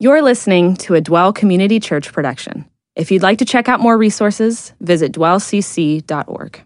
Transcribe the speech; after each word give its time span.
You're 0.00 0.22
listening 0.22 0.76
to 0.76 0.94
a 0.94 1.00
Dwell 1.00 1.32
Community 1.32 1.80
Church 1.80 2.12
production. 2.12 2.66
If 2.94 3.10
you'd 3.10 3.24
like 3.24 3.38
to 3.38 3.44
check 3.44 3.68
out 3.68 3.80
more 3.80 3.98
resources, 3.98 4.72
visit 4.80 5.10
dwellcc.org. 5.10 6.62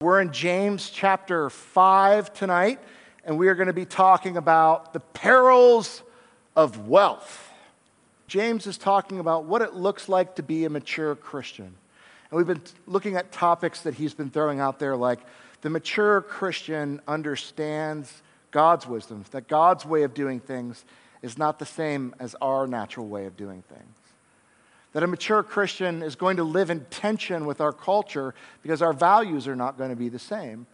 We're 0.00 0.20
in 0.22 0.32
James 0.32 0.88
chapter 0.88 1.50
5 1.50 2.32
tonight, 2.32 2.80
and 3.26 3.36
we 3.36 3.48
are 3.48 3.54
going 3.54 3.66
to 3.66 3.74
be 3.74 3.84
talking 3.84 4.38
about 4.38 4.94
the 4.94 5.00
perils 5.00 6.02
of 6.56 6.88
wealth. 6.88 7.52
James 8.28 8.66
is 8.66 8.78
talking 8.78 9.18
about 9.18 9.44
what 9.44 9.60
it 9.60 9.74
looks 9.74 10.08
like 10.08 10.36
to 10.36 10.42
be 10.42 10.64
a 10.64 10.70
mature 10.70 11.14
Christian. 11.14 11.74
And 12.30 12.38
we've 12.38 12.46
been 12.46 12.62
looking 12.86 13.16
at 13.16 13.30
topics 13.30 13.82
that 13.82 13.92
he's 13.92 14.14
been 14.14 14.30
throwing 14.30 14.58
out 14.58 14.78
there, 14.78 14.96
like 14.96 15.18
the 15.60 15.68
mature 15.68 16.22
Christian 16.22 17.02
understands 17.06 18.22
God's 18.52 18.86
wisdom, 18.86 19.22
that 19.32 19.48
God's 19.48 19.84
way 19.84 20.04
of 20.04 20.14
doing 20.14 20.40
things 20.40 20.86
is 21.22 21.38
not 21.38 21.58
the 21.58 21.66
same 21.66 22.14
as 22.18 22.34
our 22.40 22.66
natural 22.66 23.06
way 23.06 23.26
of 23.26 23.36
doing 23.36 23.62
things. 23.68 23.94
That 24.92 25.02
a 25.02 25.06
mature 25.06 25.42
Christian 25.42 26.02
is 26.02 26.16
going 26.16 26.36
to 26.36 26.44
live 26.44 26.68
in 26.68 26.80
tension 26.90 27.46
with 27.46 27.60
our 27.60 27.72
culture 27.72 28.34
because 28.62 28.82
our 28.82 28.92
values 28.92 29.48
are 29.48 29.56
not 29.56 29.78
going 29.78 29.90
to 29.90 29.96
be 29.96 30.08
the 30.08 30.18
same. 30.18 30.66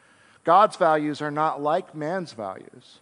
God's 0.45 0.76
values 0.76 1.23
are 1.23 1.30
not 1.30 1.62
like 1.62 1.95
man's 1.95 2.32
values. 2.32 2.98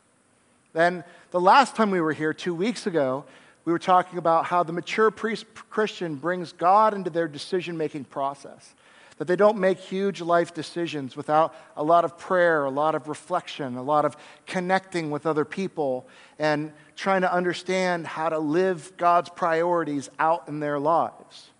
Then, 0.72 1.04
the 1.30 1.40
last 1.40 1.74
time 1.74 1.90
we 1.90 2.00
were 2.00 2.12
here, 2.12 2.34
two 2.34 2.54
weeks 2.54 2.86
ago, 2.86 3.24
we 3.64 3.72
were 3.72 3.78
talking 3.78 4.18
about 4.18 4.44
how 4.44 4.62
the 4.62 4.72
mature 4.72 5.10
priest, 5.10 5.46
Christian 5.70 6.16
brings 6.16 6.52
God 6.52 6.92
into 6.92 7.08
their 7.08 7.28
decision 7.28 7.76
making 7.76 8.04
process 8.04 8.74
that 9.18 9.26
they 9.26 9.36
don't 9.36 9.58
make 9.58 9.78
huge 9.78 10.20
life 10.20 10.52
decisions 10.52 11.16
without 11.16 11.54
a 11.76 11.82
lot 11.82 12.04
of 12.04 12.18
prayer, 12.18 12.64
a 12.64 12.70
lot 12.70 12.94
of 12.94 13.08
reflection, 13.08 13.76
a 13.76 13.82
lot 13.82 14.04
of 14.04 14.16
connecting 14.46 15.10
with 15.10 15.26
other 15.26 15.44
people, 15.44 16.06
and 16.38 16.72
trying 16.96 17.22
to 17.22 17.32
understand 17.32 18.06
how 18.06 18.28
to 18.28 18.38
live 18.38 18.92
God's 18.96 19.30
priorities 19.30 20.10
out 20.18 20.48
in 20.48 20.60
their 20.60 20.78
lives. 20.78 21.50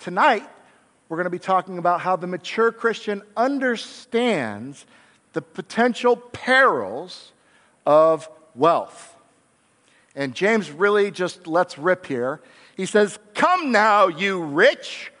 Tonight, 0.00 0.48
we're 1.08 1.16
going 1.16 1.24
to 1.24 1.30
be 1.30 1.38
talking 1.38 1.78
about 1.78 2.00
how 2.00 2.16
the 2.16 2.26
mature 2.26 2.72
Christian 2.72 3.22
understands 3.36 4.84
the 5.32 5.42
potential 5.42 6.16
perils 6.16 7.32
of 7.86 8.28
wealth. 8.54 9.16
And 10.16 10.34
James 10.34 10.70
really 10.70 11.10
just 11.10 11.46
lets 11.46 11.76
rip 11.76 12.06
here. 12.06 12.40
He 12.76 12.86
says, 12.86 13.18
Come 13.34 13.72
now, 13.72 14.08
you 14.08 14.42
rich 14.42 15.12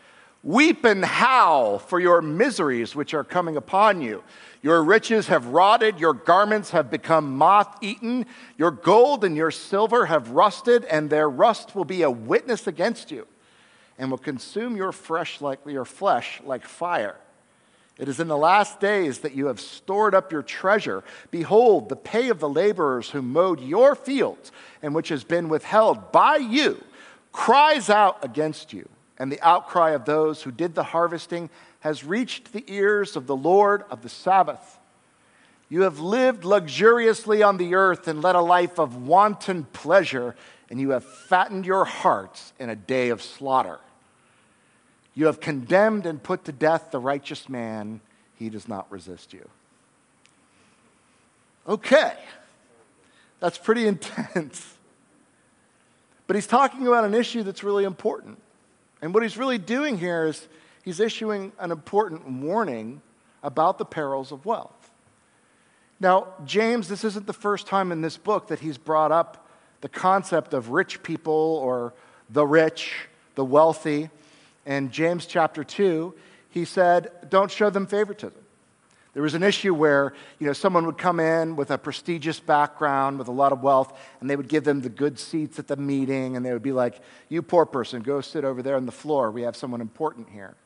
Weep 0.44 0.84
and 0.84 1.02
howl 1.02 1.78
for 1.78 1.98
your 1.98 2.20
miseries 2.20 2.94
which 2.94 3.14
are 3.14 3.24
coming 3.24 3.56
upon 3.56 4.02
you. 4.02 4.22
Your 4.60 4.84
riches 4.84 5.28
have 5.28 5.46
rotted, 5.46 5.98
your 5.98 6.12
garments 6.12 6.68
have 6.70 6.90
become 6.90 7.38
moth 7.38 7.78
eaten, 7.80 8.26
your 8.58 8.70
gold 8.70 9.24
and 9.24 9.38
your 9.38 9.50
silver 9.50 10.04
have 10.04 10.32
rusted, 10.32 10.84
and 10.84 11.08
their 11.08 11.30
rust 11.30 11.74
will 11.74 11.86
be 11.86 12.02
a 12.02 12.10
witness 12.10 12.66
against 12.66 13.10
you, 13.10 13.26
and 13.98 14.10
will 14.10 14.18
consume 14.18 14.76
your 14.76 14.92
flesh 14.92 15.40
like 15.40 15.60
your 15.64 15.86
flesh 15.86 16.42
like 16.44 16.66
fire. 16.66 17.16
It 17.98 18.08
is 18.08 18.20
in 18.20 18.28
the 18.28 18.36
last 18.36 18.80
days 18.80 19.20
that 19.20 19.34
you 19.34 19.46
have 19.46 19.60
stored 19.60 20.14
up 20.14 20.30
your 20.30 20.42
treasure. 20.42 21.04
Behold, 21.30 21.88
the 21.88 21.96
pay 21.96 22.28
of 22.28 22.38
the 22.38 22.50
laborers 22.50 23.08
who 23.08 23.22
mowed 23.22 23.60
your 23.60 23.94
fields, 23.94 24.52
and 24.82 24.94
which 24.94 25.08
has 25.08 25.24
been 25.24 25.48
withheld 25.48 26.12
by 26.12 26.36
you, 26.36 26.84
cries 27.32 27.88
out 27.88 28.22
against 28.22 28.74
you 28.74 28.86
and 29.18 29.30
the 29.30 29.40
outcry 29.40 29.90
of 29.90 30.04
those 30.04 30.42
who 30.42 30.50
did 30.50 30.74
the 30.74 30.82
harvesting 30.84 31.50
has 31.80 32.04
reached 32.04 32.52
the 32.52 32.64
ears 32.66 33.16
of 33.16 33.26
the 33.26 33.36
Lord 33.36 33.84
of 33.90 34.02
the 34.02 34.08
Sabaoth. 34.08 34.78
You 35.68 35.82
have 35.82 36.00
lived 36.00 36.44
luxuriously 36.44 37.42
on 37.42 37.56
the 37.56 37.74
earth 37.74 38.08
and 38.08 38.22
led 38.22 38.34
a 38.34 38.40
life 38.40 38.78
of 38.78 39.06
wanton 39.06 39.64
pleasure, 39.72 40.34
and 40.70 40.80
you 40.80 40.90
have 40.90 41.04
fattened 41.04 41.66
your 41.66 41.84
hearts 41.84 42.52
in 42.58 42.68
a 42.68 42.76
day 42.76 43.08
of 43.08 43.22
slaughter. 43.22 43.78
You 45.14 45.26
have 45.26 45.40
condemned 45.40 46.06
and 46.06 46.22
put 46.22 46.44
to 46.44 46.52
death 46.52 46.90
the 46.90 46.98
righteous 46.98 47.48
man, 47.48 48.00
he 48.36 48.48
does 48.48 48.68
not 48.68 48.90
resist 48.90 49.32
you. 49.32 49.48
Okay, 51.66 52.14
that's 53.40 53.58
pretty 53.58 53.86
intense. 53.88 54.74
But 56.26 56.36
he's 56.36 56.46
talking 56.46 56.86
about 56.86 57.04
an 57.04 57.14
issue 57.14 57.42
that's 57.42 57.62
really 57.62 57.84
important. 57.84 58.38
And 59.04 59.12
what 59.12 59.22
he's 59.22 59.36
really 59.36 59.58
doing 59.58 59.98
here 59.98 60.24
is 60.28 60.48
he's 60.82 60.98
issuing 60.98 61.52
an 61.58 61.70
important 61.70 62.26
warning 62.26 63.02
about 63.42 63.76
the 63.76 63.84
perils 63.84 64.32
of 64.32 64.46
wealth. 64.46 64.90
Now, 66.00 66.28
James, 66.46 66.88
this 66.88 67.04
isn't 67.04 67.26
the 67.26 67.34
first 67.34 67.66
time 67.66 67.92
in 67.92 68.00
this 68.00 68.16
book 68.16 68.48
that 68.48 68.60
he's 68.60 68.78
brought 68.78 69.12
up 69.12 69.46
the 69.82 69.90
concept 69.90 70.54
of 70.54 70.70
rich 70.70 71.02
people 71.02 71.34
or 71.34 71.92
the 72.30 72.46
rich, 72.46 72.94
the 73.34 73.44
wealthy. 73.44 74.08
In 74.64 74.90
James 74.90 75.26
chapter 75.26 75.62
2, 75.62 76.14
he 76.48 76.64
said, 76.64 77.10
Don't 77.28 77.50
show 77.50 77.68
them 77.68 77.86
favoritism. 77.86 78.43
There 79.14 79.22
was 79.22 79.34
an 79.34 79.44
issue 79.44 79.74
where 79.74 80.12
you 80.40 80.46
know, 80.46 80.52
someone 80.52 80.86
would 80.86 80.98
come 80.98 81.20
in 81.20 81.54
with 81.56 81.70
a 81.70 81.78
prestigious 81.78 82.40
background, 82.40 83.18
with 83.18 83.28
a 83.28 83.32
lot 83.32 83.52
of 83.52 83.62
wealth, 83.62 83.96
and 84.20 84.28
they 84.28 84.36
would 84.36 84.48
give 84.48 84.64
them 84.64 84.80
the 84.80 84.88
good 84.88 85.18
seats 85.18 85.58
at 85.58 85.68
the 85.68 85.76
meeting, 85.76 86.36
and 86.36 86.44
they 86.44 86.52
would 86.52 86.62
be 86.62 86.72
like, 86.72 87.00
You 87.28 87.40
poor 87.40 87.64
person, 87.64 88.02
go 88.02 88.20
sit 88.20 88.44
over 88.44 88.60
there 88.60 88.76
on 88.76 88.86
the 88.86 88.92
floor. 88.92 89.30
We 89.30 89.42
have 89.42 89.56
someone 89.56 89.80
important 89.80 90.30
here. 90.30 90.56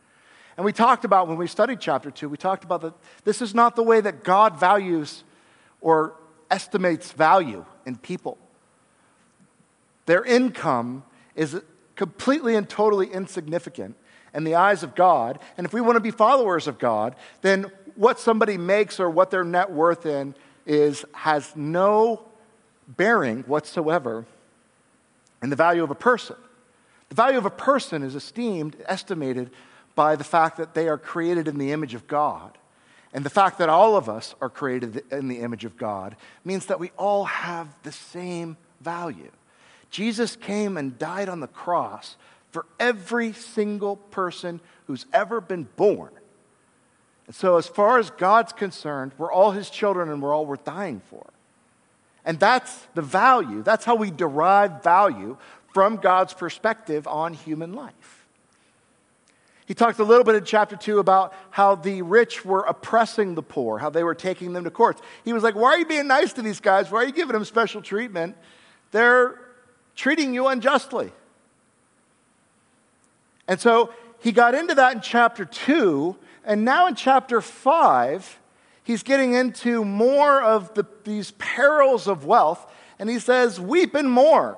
And 0.57 0.65
we 0.65 0.73
talked 0.73 1.05
about, 1.05 1.29
when 1.29 1.37
we 1.37 1.47
studied 1.47 1.79
chapter 1.79 2.11
2, 2.11 2.29
we 2.29 2.37
talked 2.37 2.65
about 2.65 2.81
that 2.81 2.95
this 3.23 3.41
is 3.41 3.55
not 3.55 3.77
the 3.77 3.83
way 3.83 4.01
that 4.01 4.25
God 4.25 4.59
values 4.59 5.23
or 5.81 6.15
estimates 6.51 7.13
value 7.13 7.65
in 7.87 7.97
people. 7.97 8.39
Their 10.07 10.25
income 10.25 11.05
is 11.37 11.61
completely 11.95 12.57
and 12.57 12.69
totally 12.69 13.07
insignificant 13.09 13.95
in 14.35 14.45
the 14.45 14.55
eyes 14.55 14.83
of 14.83 14.95
God. 14.95 15.39
And 15.57 15.67
if 15.67 15.73
we 15.73 15.81
want 15.81 15.97
to 15.97 16.01
be 16.01 16.11
followers 16.11 16.67
of 16.67 16.79
God, 16.79 17.15
then 17.43 17.71
what 17.99 18.21
somebody 18.21 18.57
makes 18.57 19.01
or 19.01 19.11
what 19.11 19.33
their 19.33 19.43
net 19.43 19.73
worth 19.73 20.07
in 20.07 20.33
is 20.65 21.05
has 21.13 21.53
no 21.57 22.23
bearing 22.87 23.43
whatsoever 23.43 24.25
in 25.43 25.51
the 25.51 25.57
value 25.57 25.83
of 25.83 25.91
a 25.91 25.97
person. 25.97 26.37
The 27.09 27.17
value 27.17 27.39
of 27.39 27.45
a 27.45 27.51
person 27.51 28.05
is 28.05 28.15
esteemed, 28.15 28.77
estimated 28.87 29.51
by 29.97 30.15
the 30.15 30.23
fact 30.23 30.59
that 30.59 30.75
they 30.75 30.89
are 30.89 30.97
created 30.97 31.49
in 31.49 31.59
the 31.59 31.73
image 31.73 31.95
of 31.95 32.07
God. 32.07 32.57
And 33.13 33.25
the 33.25 33.31
fact 33.31 33.59
that 33.59 33.69
all 33.69 33.97
of 33.97 34.09
us 34.09 34.37
are 34.41 34.49
created 34.49 35.03
in 35.11 35.27
the 35.27 35.41
image 35.41 35.65
of 35.65 35.77
God 35.77 36.15
means 36.45 36.67
that 36.67 36.79
we 36.79 36.93
all 36.97 37.25
have 37.25 37.67
the 37.83 37.91
same 37.91 38.57
value. 38.81 39.33
Jesus 39.91 40.37
came 40.37 40.77
and 40.77 41.01
died 41.01 41.29
on 41.29 41.41
the 41.41 41.49
cross 41.49 42.17
for 42.53 42.65
every 42.79 43.33
single 43.33 43.97
person 43.97 44.61
who's 44.87 45.05
ever 45.13 45.41
been 45.41 45.67
born. 45.75 46.13
And 47.29 47.37
so, 47.37 47.59
as 47.59 47.67
far 47.67 47.99
as 47.99 48.09
God's 48.11 48.55
concerned, 48.55 49.13
we're 49.19 49.31
all 49.31 49.51
his 49.51 49.69
children 49.69 50.09
and 50.09 50.21
we're 50.23 50.35
all 50.35 50.47
worth 50.47 50.65
dying 50.65 51.03
for. 51.11 51.27
And 52.25 52.41
that's 52.41 52.87
the 52.95 53.03
value. 53.03 53.63
That's 53.63 53.85
how 53.85 53.95
we 53.97 54.11
derive 54.11 54.83
value 54.83 55.37
from 55.75 55.97
God's 55.97 56.33
perspective 56.33 57.07
on 57.07 57.35
human 57.35 57.75
life. 57.75 58.27
He 59.67 59.75
talked 59.75 59.99
a 59.99 60.05
little 60.05 60.25
bit 60.25 60.37
in 60.37 60.45
chapter 60.45 60.75
2 60.75 60.99
about 60.99 61.35
how 61.51 61.75
the 61.75 62.01
rich 62.01 62.47
were 62.47 62.63
oppressing 62.63 63.35
the 63.35 63.43
poor, 63.43 63.77
how 63.77 63.91
they 63.91 64.03
were 64.03 64.15
taking 64.15 64.55
them 64.55 64.65
to 64.65 64.71
courts. 64.71 65.03
He 65.23 65.35
was 65.35 65.43
like, 65.43 65.55
Why 65.55 65.73
are 65.73 65.79
you 65.79 65.85
being 65.85 66.07
nice 66.07 66.33
to 66.33 66.43
these 66.43 66.61
guys? 66.61 66.91
Why 66.91 67.03
are 67.03 67.05
you 67.05 67.13
giving 67.13 67.35
them 67.35 67.45
special 67.45 67.83
treatment? 67.83 68.39
They're 68.91 69.39
treating 69.95 70.33
you 70.33 70.47
unjustly. 70.47 71.13
And 73.47 73.61
so 73.61 73.93
he 74.21 74.33
got 74.33 74.55
into 74.55 74.75
that 74.77 74.95
in 74.95 75.03
chapter 75.03 75.45
2 75.45 76.17
and 76.49 76.65
now 76.65 76.87
in 76.87 76.95
chapter 76.95 77.43
5, 77.43 78.41
he's 78.83 79.03
getting 79.03 79.35
into 79.35 79.85
more 79.85 80.41
of 80.43 80.73
the, 80.73 80.87
these 81.05 81.33
perils 81.33 82.09
of 82.09 82.25
wealth, 82.25 82.73
and 82.99 83.11
he 83.11 83.19
says, 83.19 83.61
Weep 83.61 83.95
and 83.95 84.11
mourn. 84.11 84.57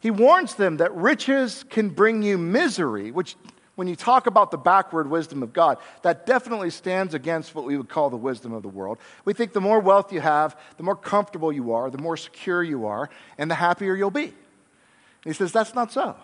He 0.00 0.10
warns 0.10 0.54
them 0.54 0.78
that 0.78 0.94
riches 0.94 1.66
can 1.68 1.90
bring 1.90 2.22
you 2.22 2.38
misery, 2.38 3.10
which, 3.10 3.36
when 3.74 3.86
you 3.86 3.96
talk 3.96 4.26
about 4.26 4.50
the 4.50 4.56
backward 4.56 5.10
wisdom 5.10 5.42
of 5.42 5.52
God, 5.52 5.76
that 6.00 6.24
definitely 6.24 6.70
stands 6.70 7.12
against 7.12 7.54
what 7.54 7.66
we 7.66 7.76
would 7.76 7.90
call 7.90 8.08
the 8.08 8.16
wisdom 8.16 8.54
of 8.54 8.62
the 8.62 8.68
world. 8.68 8.96
We 9.26 9.34
think 9.34 9.52
the 9.52 9.60
more 9.60 9.80
wealth 9.80 10.10
you 10.10 10.22
have, 10.22 10.58
the 10.78 10.82
more 10.82 10.96
comfortable 10.96 11.52
you 11.52 11.74
are, 11.74 11.90
the 11.90 11.98
more 11.98 12.16
secure 12.16 12.62
you 12.62 12.86
are, 12.86 13.10
and 13.36 13.50
the 13.50 13.56
happier 13.56 13.94
you'll 13.94 14.10
be. 14.10 14.24
And 14.24 14.32
he 15.24 15.34
says, 15.34 15.52
That's 15.52 15.74
not 15.74 15.92
so. 15.92 16.16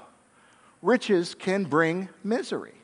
Riches 0.80 1.34
can 1.34 1.64
bring 1.64 2.08
misery. 2.24 2.79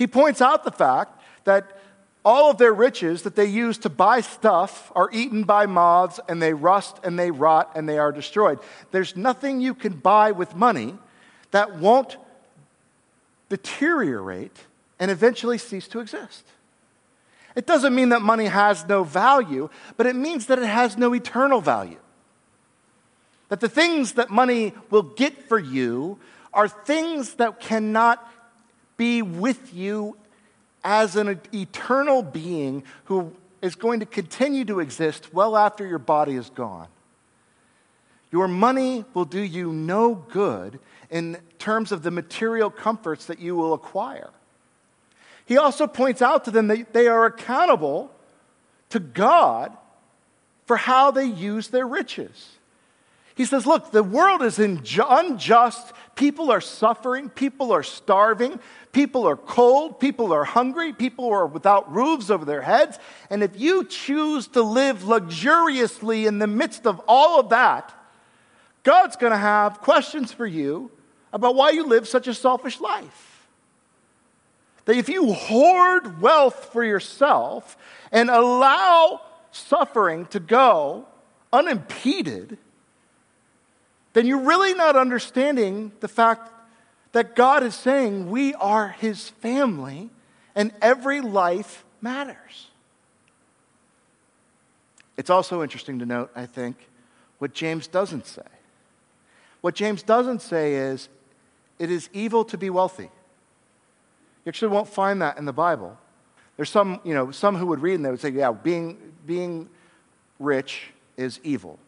He 0.00 0.06
points 0.06 0.40
out 0.40 0.64
the 0.64 0.70
fact 0.70 1.20
that 1.44 1.78
all 2.24 2.50
of 2.50 2.56
their 2.56 2.72
riches 2.72 3.20
that 3.24 3.36
they 3.36 3.44
use 3.44 3.76
to 3.80 3.90
buy 3.90 4.22
stuff 4.22 4.90
are 4.96 5.10
eaten 5.12 5.44
by 5.44 5.66
moths 5.66 6.18
and 6.26 6.40
they 6.40 6.54
rust 6.54 6.96
and 7.04 7.18
they 7.18 7.30
rot 7.30 7.72
and 7.74 7.86
they 7.86 7.98
are 7.98 8.10
destroyed. 8.10 8.60
There's 8.92 9.14
nothing 9.14 9.60
you 9.60 9.74
can 9.74 9.92
buy 9.92 10.30
with 10.30 10.56
money 10.56 10.96
that 11.50 11.76
won't 11.76 12.16
deteriorate 13.50 14.56
and 14.98 15.10
eventually 15.10 15.58
cease 15.58 15.86
to 15.88 16.00
exist. 16.00 16.46
It 17.54 17.66
doesn't 17.66 17.94
mean 17.94 18.08
that 18.08 18.22
money 18.22 18.46
has 18.46 18.88
no 18.88 19.04
value, 19.04 19.68
but 19.98 20.06
it 20.06 20.16
means 20.16 20.46
that 20.46 20.58
it 20.58 20.66
has 20.66 20.96
no 20.96 21.14
eternal 21.14 21.60
value. 21.60 22.00
That 23.50 23.60
the 23.60 23.68
things 23.68 24.14
that 24.14 24.30
money 24.30 24.72
will 24.88 25.02
get 25.02 25.46
for 25.46 25.58
you 25.58 26.18
are 26.54 26.68
things 26.68 27.34
that 27.34 27.60
cannot 27.60 28.26
be 29.00 29.22
with 29.22 29.72
you 29.72 30.14
as 30.84 31.16
an 31.16 31.40
eternal 31.54 32.22
being 32.22 32.84
who 33.04 33.34
is 33.62 33.74
going 33.74 34.00
to 34.00 34.04
continue 34.04 34.62
to 34.62 34.78
exist 34.78 35.32
well 35.32 35.56
after 35.56 35.86
your 35.86 35.98
body 35.98 36.34
is 36.34 36.50
gone. 36.50 36.86
Your 38.30 38.46
money 38.46 39.06
will 39.14 39.24
do 39.24 39.40
you 39.40 39.72
no 39.72 40.14
good 40.14 40.78
in 41.08 41.38
terms 41.58 41.92
of 41.92 42.02
the 42.02 42.10
material 42.10 42.68
comforts 42.68 43.24
that 43.24 43.38
you 43.38 43.56
will 43.56 43.72
acquire. 43.72 44.28
He 45.46 45.56
also 45.56 45.86
points 45.86 46.20
out 46.20 46.44
to 46.44 46.50
them 46.50 46.66
that 46.66 46.92
they 46.92 47.06
are 47.08 47.24
accountable 47.24 48.10
to 48.90 49.00
God 49.00 49.74
for 50.66 50.76
how 50.76 51.10
they 51.10 51.24
use 51.24 51.68
their 51.68 51.86
riches. 51.86 52.50
He 53.40 53.46
says, 53.46 53.66
Look, 53.66 53.90
the 53.90 54.02
world 54.02 54.42
is 54.42 54.58
unjust. 54.58 55.94
People 56.14 56.52
are 56.52 56.60
suffering. 56.60 57.30
People 57.30 57.72
are 57.72 57.82
starving. 57.82 58.60
People 58.92 59.26
are 59.26 59.34
cold. 59.34 59.98
People 59.98 60.34
are 60.34 60.44
hungry. 60.44 60.92
People 60.92 61.30
are 61.30 61.46
without 61.46 61.90
roofs 61.90 62.28
over 62.28 62.44
their 62.44 62.60
heads. 62.60 62.98
And 63.30 63.42
if 63.42 63.58
you 63.58 63.86
choose 63.86 64.46
to 64.48 64.60
live 64.60 65.04
luxuriously 65.04 66.26
in 66.26 66.38
the 66.38 66.46
midst 66.46 66.86
of 66.86 67.00
all 67.08 67.40
of 67.40 67.48
that, 67.48 67.94
God's 68.82 69.16
going 69.16 69.32
to 69.32 69.38
have 69.38 69.80
questions 69.80 70.34
for 70.34 70.46
you 70.46 70.90
about 71.32 71.54
why 71.54 71.70
you 71.70 71.86
live 71.86 72.06
such 72.06 72.28
a 72.28 72.34
selfish 72.34 72.78
life. 72.78 73.48
That 74.84 74.96
if 74.96 75.08
you 75.08 75.32
hoard 75.32 76.20
wealth 76.20 76.68
for 76.74 76.84
yourself 76.84 77.78
and 78.12 78.28
allow 78.28 79.22
suffering 79.50 80.26
to 80.26 80.40
go 80.40 81.06
unimpeded, 81.54 82.58
then 84.12 84.26
you're 84.26 84.40
really 84.40 84.74
not 84.74 84.96
understanding 84.96 85.92
the 86.00 86.08
fact 86.08 86.52
that 87.12 87.36
God 87.36 87.62
is 87.62 87.74
saying 87.74 88.30
we 88.30 88.54
are 88.54 88.88
his 88.88 89.28
family 89.28 90.10
and 90.54 90.72
every 90.80 91.20
life 91.20 91.84
matters. 92.00 92.68
It's 95.16 95.30
also 95.30 95.62
interesting 95.62 95.98
to 95.98 96.06
note, 96.06 96.30
I 96.34 96.46
think, 96.46 96.76
what 97.38 97.52
James 97.52 97.86
doesn't 97.86 98.26
say. 98.26 98.42
What 99.60 99.74
James 99.74 100.02
doesn't 100.02 100.40
say 100.40 100.74
is, 100.74 101.08
it 101.78 101.90
is 101.90 102.08
evil 102.12 102.44
to 102.46 102.58
be 102.58 102.70
wealthy. 102.70 103.10
You 104.44 104.48
actually 104.48 104.68
won't 104.68 104.88
find 104.88 105.20
that 105.22 105.38
in 105.38 105.44
the 105.44 105.52
Bible. 105.52 105.98
There's 106.56 106.70
some, 106.70 107.00
you 107.04 107.14
know, 107.14 107.30
some 107.30 107.56
who 107.56 107.66
would 107.66 107.80
read 107.80 107.94
and 107.94 108.04
they 108.04 108.10
would 108.10 108.20
say, 108.20 108.30
yeah, 108.30 108.52
being, 108.52 109.14
being 109.26 109.68
rich 110.38 110.90
is 111.16 111.40
evil. 111.42 111.78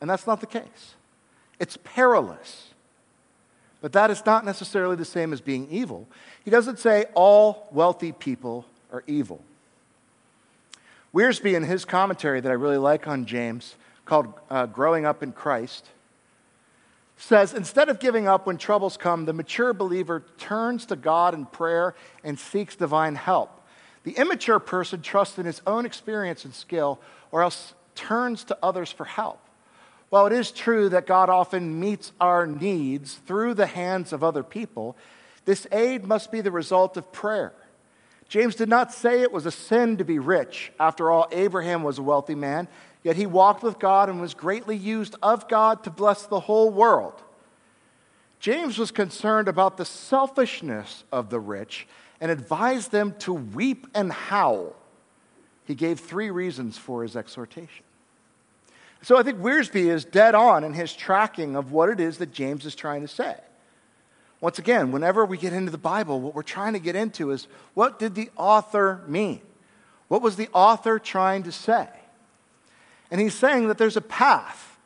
And 0.00 0.08
that's 0.08 0.26
not 0.26 0.40
the 0.40 0.46
case. 0.46 0.94
It's 1.62 1.76
perilous. 1.76 2.70
But 3.80 3.92
that 3.92 4.10
is 4.10 4.26
not 4.26 4.44
necessarily 4.44 4.96
the 4.96 5.04
same 5.04 5.32
as 5.32 5.40
being 5.40 5.68
evil. 5.70 6.08
He 6.44 6.50
doesn't 6.50 6.80
say 6.80 7.04
all 7.14 7.68
wealthy 7.70 8.10
people 8.10 8.66
are 8.92 9.04
evil. 9.06 9.44
Wiersbe, 11.14 11.54
in 11.54 11.62
his 11.62 11.84
commentary 11.84 12.40
that 12.40 12.50
I 12.50 12.56
really 12.56 12.78
like 12.78 13.06
on 13.06 13.26
James, 13.26 13.76
called 14.04 14.34
uh, 14.50 14.66
Growing 14.66 15.06
Up 15.06 15.22
in 15.22 15.30
Christ, 15.30 15.86
says 17.16 17.54
instead 17.54 17.88
of 17.88 18.00
giving 18.00 18.26
up 18.26 18.44
when 18.44 18.58
troubles 18.58 18.96
come, 18.96 19.24
the 19.24 19.32
mature 19.32 19.72
believer 19.72 20.24
turns 20.38 20.84
to 20.86 20.96
God 20.96 21.32
in 21.32 21.46
prayer 21.46 21.94
and 22.24 22.40
seeks 22.40 22.74
divine 22.74 23.14
help. 23.14 23.62
The 24.02 24.16
immature 24.16 24.58
person 24.58 25.00
trusts 25.00 25.38
in 25.38 25.46
his 25.46 25.62
own 25.64 25.86
experience 25.86 26.44
and 26.44 26.52
skill, 26.52 26.98
or 27.30 27.40
else 27.40 27.74
turns 27.94 28.42
to 28.44 28.58
others 28.64 28.90
for 28.90 29.04
help. 29.04 29.38
While 30.12 30.26
it 30.26 30.34
is 30.34 30.52
true 30.52 30.90
that 30.90 31.06
God 31.06 31.30
often 31.30 31.80
meets 31.80 32.12
our 32.20 32.46
needs 32.46 33.14
through 33.14 33.54
the 33.54 33.64
hands 33.64 34.12
of 34.12 34.22
other 34.22 34.42
people, 34.42 34.94
this 35.46 35.66
aid 35.72 36.04
must 36.04 36.30
be 36.30 36.42
the 36.42 36.50
result 36.50 36.98
of 36.98 37.12
prayer. 37.12 37.54
James 38.28 38.54
did 38.54 38.68
not 38.68 38.92
say 38.92 39.22
it 39.22 39.32
was 39.32 39.46
a 39.46 39.50
sin 39.50 39.96
to 39.96 40.04
be 40.04 40.18
rich. 40.18 40.70
After 40.78 41.10
all, 41.10 41.28
Abraham 41.32 41.82
was 41.82 41.96
a 41.96 42.02
wealthy 42.02 42.34
man, 42.34 42.68
yet 43.02 43.16
he 43.16 43.24
walked 43.24 43.62
with 43.62 43.78
God 43.78 44.10
and 44.10 44.20
was 44.20 44.34
greatly 44.34 44.76
used 44.76 45.16
of 45.22 45.48
God 45.48 45.82
to 45.84 45.90
bless 45.90 46.26
the 46.26 46.40
whole 46.40 46.68
world. 46.68 47.14
James 48.38 48.76
was 48.76 48.90
concerned 48.90 49.48
about 49.48 49.78
the 49.78 49.86
selfishness 49.86 51.04
of 51.10 51.30
the 51.30 51.40
rich 51.40 51.86
and 52.20 52.30
advised 52.30 52.92
them 52.92 53.14
to 53.20 53.32
weep 53.32 53.86
and 53.94 54.12
howl. 54.12 54.76
He 55.64 55.74
gave 55.74 56.00
three 56.00 56.28
reasons 56.28 56.76
for 56.76 57.02
his 57.02 57.16
exhortation. 57.16 57.86
So 59.02 59.16
I 59.16 59.22
think 59.24 59.40
Wiersbe 59.40 59.90
is 59.90 60.04
dead 60.04 60.34
on 60.34 60.62
in 60.62 60.74
his 60.74 60.94
tracking 60.94 61.56
of 61.56 61.72
what 61.72 61.88
it 61.88 61.98
is 61.98 62.18
that 62.18 62.32
James 62.32 62.64
is 62.64 62.74
trying 62.74 63.02
to 63.02 63.08
say. 63.08 63.36
Once 64.40 64.58
again, 64.58 64.92
whenever 64.92 65.24
we 65.24 65.36
get 65.36 65.52
into 65.52 65.70
the 65.70 65.78
Bible, 65.78 66.20
what 66.20 66.34
we're 66.34 66.42
trying 66.42 66.72
to 66.72 66.78
get 66.78 66.96
into 66.96 67.30
is 67.30 67.46
what 67.74 67.98
did 67.98 68.14
the 68.14 68.30
author 68.36 69.02
mean? 69.06 69.40
What 70.08 70.22
was 70.22 70.36
the 70.36 70.48
author 70.52 70.98
trying 70.98 71.44
to 71.44 71.52
say? 71.52 71.88
And 73.10 73.20
he's 73.20 73.34
saying 73.34 73.68
that 73.68 73.78
there's 73.78 73.96
a 73.96 74.00
path 74.00 74.78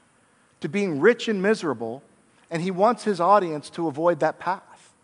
to 0.60 0.68
being 0.68 1.00
rich 1.00 1.28
and 1.28 1.40
miserable, 1.42 2.02
and 2.50 2.62
he 2.62 2.70
wants 2.70 3.04
his 3.04 3.20
audience 3.20 3.70
to 3.70 3.88
avoid 3.88 4.20
that 4.20 4.38
path. 4.38 4.94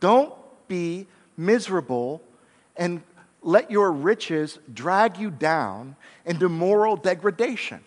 Don't 0.00 0.34
be 0.68 1.06
miserable 1.36 2.22
and 2.76 3.02
let 3.42 3.70
your 3.70 3.92
riches 3.92 4.58
drag 4.72 5.18
you 5.18 5.30
down 5.30 5.96
into 6.24 6.48
moral 6.48 6.96
degradation. 6.96 7.80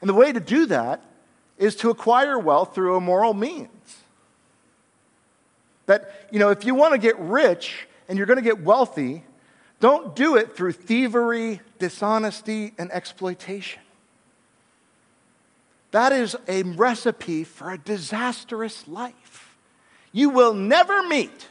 And 0.00 0.08
the 0.08 0.14
way 0.14 0.32
to 0.32 0.40
do 0.40 0.66
that 0.66 1.02
is 1.58 1.76
to 1.76 1.90
acquire 1.90 2.38
wealth 2.38 2.74
through 2.74 2.96
immoral 2.96 3.34
means. 3.34 3.68
That, 5.86 6.26
you 6.30 6.38
know, 6.38 6.50
if 6.50 6.64
you 6.64 6.74
want 6.74 6.92
to 6.92 6.98
get 6.98 7.18
rich 7.18 7.86
and 8.08 8.16
you're 8.16 8.26
going 8.26 8.38
to 8.38 8.44
get 8.44 8.62
wealthy, 8.62 9.24
don't 9.80 10.14
do 10.14 10.36
it 10.36 10.56
through 10.56 10.72
thievery, 10.72 11.60
dishonesty, 11.78 12.72
and 12.78 12.90
exploitation. 12.92 13.82
That 15.90 16.12
is 16.12 16.36
a 16.46 16.62
recipe 16.62 17.44
for 17.44 17.72
a 17.72 17.78
disastrous 17.78 18.86
life. 18.86 19.56
You 20.12 20.30
will 20.30 20.54
never 20.54 21.02
meet 21.02 21.48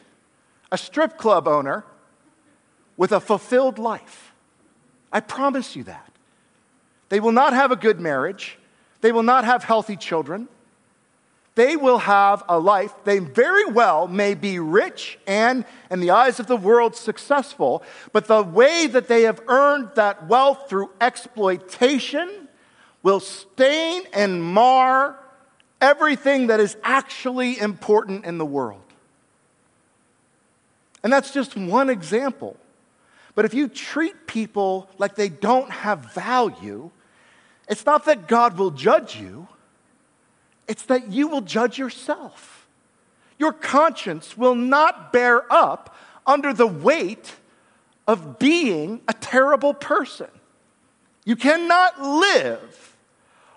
a 0.72 0.78
strip 0.78 1.18
club 1.18 1.48
owner 1.48 1.86
with 2.98 3.12
a 3.12 3.20
fulfilled 3.20 3.78
life. 3.80 4.34
I 5.12 5.20
promise 5.20 5.76
you 5.76 5.84
that. 5.84 6.09
They 7.10 7.20
will 7.20 7.32
not 7.32 7.54
have 7.54 7.72
a 7.72 7.76
good 7.76 8.00
marriage. 8.00 8.58
They 9.02 9.12
will 9.12 9.24
not 9.24 9.46
have 9.46 9.64
healthy 9.64 9.98
children. 9.98 10.48
They 11.56 11.76
will 11.76 11.98
have 11.98 12.44
a 12.48 12.58
life. 12.58 12.94
They 13.04 13.20
very 13.20 13.66
well 13.66 14.08
may 14.08 14.34
be 14.34 14.60
rich 14.60 15.20
and, 15.28 15.66
in 15.92 16.00
the 16.00 16.12
eyes 16.12 16.40
of 16.40 16.48
the 16.48 16.56
world, 16.56 16.96
successful, 16.96 17.84
but 18.14 18.28
the 18.28 18.44
way 18.44 18.88
that 18.88 19.08
they 19.08 19.24
have 19.24 19.42
earned 19.48 19.90
that 19.96 20.28
wealth 20.28 20.70
through 20.70 20.92
exploitation 21.02 22.48
will 23.04 23.20
stain 23.20 24.04
and 24.14 24.44
mar 24.44 25.20
everything 25.82 26.48
that 26.48 26.60
is 26.60 26.78
actually 26.84 27.60
important 27.60 28.26
in 28.26 28.38
the 28.38 28.46
world. 28.46 28.82
And 31.04 31.12
that's 31.12 31.32
just 31.32 31.56
one 31.56 31.90
example. 31.90 32.58
But 33.36 33.46
if 33.46 33.54
you 33.54 33.68
treat 33.68 34.28
people 34.28 34.90
like 34.98 35.16
they 35.16 35.30
don't 35.30 35.72
have 35.72 36.14
value, 36.14 36.92
it's 37.70 37.86
not 37.86 38.06
that 38.06 38.28
God 38.28 38.58
will 38.58 38.72
judge 38.72 39.16
you, 39.16 39.48
it's 40.68 40.84
that 40.84 41.12
you 41.12 41.28
will 41.28 41.42
judge 41.42 41.78
yourself. 41.78 42.68
Your 43.38 43.54
conscience 43.54 44.38
will 44.38 44.56
not 44.56 45.14
bear 45.14 45.52
up 45.52 45.96
under 46.28 46.54
the 46.54 46.68
weight 46.68 47.36
of 48.08 48.38
being 48.40 49.02
a 49.08 49.14
terrible 49.14 49.74
person. 49.74 50.28
You 51.26 51.36
cannot 51.36 52.02
live 52.02 52.98